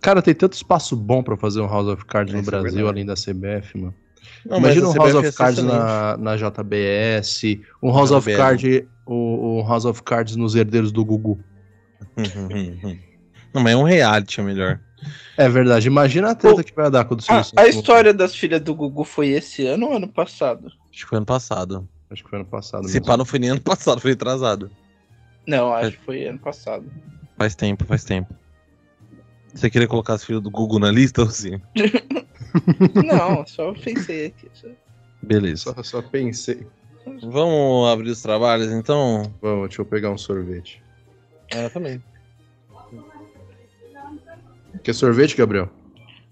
Cara, 0.07 0.23
tem 0.23 0.37
tanto 0.37 0.53
espaço 0.53 0.95
bom 0.95 1.21
pra 1.21 1.37
fazer 1.37 1.61
um 1.61 1.67
House 1.67 1.89
of 1.89 2.05
Cards 2.05 2.33
no 2.33 2.39
é 2.39 2.43
Brasil, 2.43 2.71
verdade. 2.71 2.89
além 2.89 3.05
da 3.05 3.15
CBF, 3.15 3.77
mano. 3.77 3.95
Não, 4.49 4.59
Imagina 4.59 4.89
um 4.89 4.95
House 4.95 5.15
of 5.17 5.27
ser 5.33 5.37
Cards 5.37 5.65
na, 5.65 6.17
na 6.17 6.37
JBS, 6.37 7.43
um 7.83 7.91
House 7.91 8.13
of 8.13 8.31
JBS. 8.31 8.37
Cards, 8.37 8.85
o, 9.05 9.59
um 9.59 9.69
House 9.69 9.85
of 9.85 10.01
Cards 10.05 10.37
nos 10.37 10.55
herdeiros 10.55 10.93
do 10.93 11.05
Gugu. 11.05 11.41
Não, 13.53 13.61
mas 13.61 13.73
é 13.73 13.77
um 13.77 13.83
reality, 13.83 14.41
é 14.41 14.45
melhor. 14.45 14.81
É 15.37 15.49
verdade, 15.49 15.89
imagina 15.89 16.31
a 16.31 16.35
treta 16.37 16.63
que 16.63 16.73
vai 16.73 16.89
dar 16.89 17.05
quando 17.05 17.23
o 17.23 17.25
A, 17.57 17.67
história 17.67 18.15
das 18.15 18.33
filhas 18.33 18.61
do 18.61 18.77
Gugu 18.77 19.03
foi 19.03 19.31
esse 19.31 19.67
ano 19.67 19.87
ou 19.87 19.97
ano 19.97 20.07
passado? 20.07 20.69
Acho 20.89 21.03
que 21.03 21.09
foi 21.09 21.17
ano 21.17 21.27
passado. 21.27 21.89
Acho 22.09 22.23
que 22.23 22.31
foi 22.31 22.39
ano 22.39 22.49
passado 22.49 22.89
Se 22.89 23.01
pá, 23.01 23.17
não 23.17 23.25
foi 23.25 23.41
nem 23.41 23.51
ano 23.51 23.61
passado, 23.61 24.01
foi 24.01 24.13
atrasado. 24.13 24.71
Não, 25.45 25.75
acho 25.75 25.99
que 25.99 26.05
foi 26.05 26.29
ano 26.29 26.39
passado. 26.39 26.85
Faz 27.37 27.57
tempo, 27.57 27.85
faz 27.85 28.05
tempo. 28.05 28.33
Você 29.57 29.71
queria 29.71 29.89
colocar 29.89 30.15
as 30.15 30.25
filhas 30.25 30.43
do 30.43 30.51
Google 30.51 30.79
na 30.79 30.91
lista 30.91 31.23
ou 31.23 31.31
sim? 31.31 31.61
Não, 32.95 33.47
só 33.47 33.73
pensei 33.73 34.27
aqui. 34.27 34.49
só. 34.53 34.69
Beleza. 35.23 35.75
Só, 35.75 35.83
só 35.83 36.03
pensei. 36.03 36.67
Vamos 37.23 37.89
abrir 37.89 38.11
os 38.11 38.21
trabalhos, 38.21 38.71
então? 38.73 39.33
Vamos, 39.41 39.69
deixa 39.69 39.81
eu 39.81 39.87
pegar 39.87 40.11
um 40.11 40.19
sorvete. 40.19 40.83
É, 41.51 41.69
também. 41.69 42.03
Quer 44.83 44.93
sorvete, 44.95 45.37
Gabriel? 45.37 45.71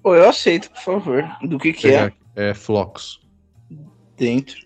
Ô, 0.02 0.14
eu 0.14 0.28
aceito, 0.28 0.70
por 0.70 0.82
favor. 0.82 1.24
Do 1.42 1.58
que 1.58 1.72
que 1.72 1.88
é. 1.88 2.12
É 2.36 2.52
Flocos. 2.52 3.20
dentro. 4.16 4.56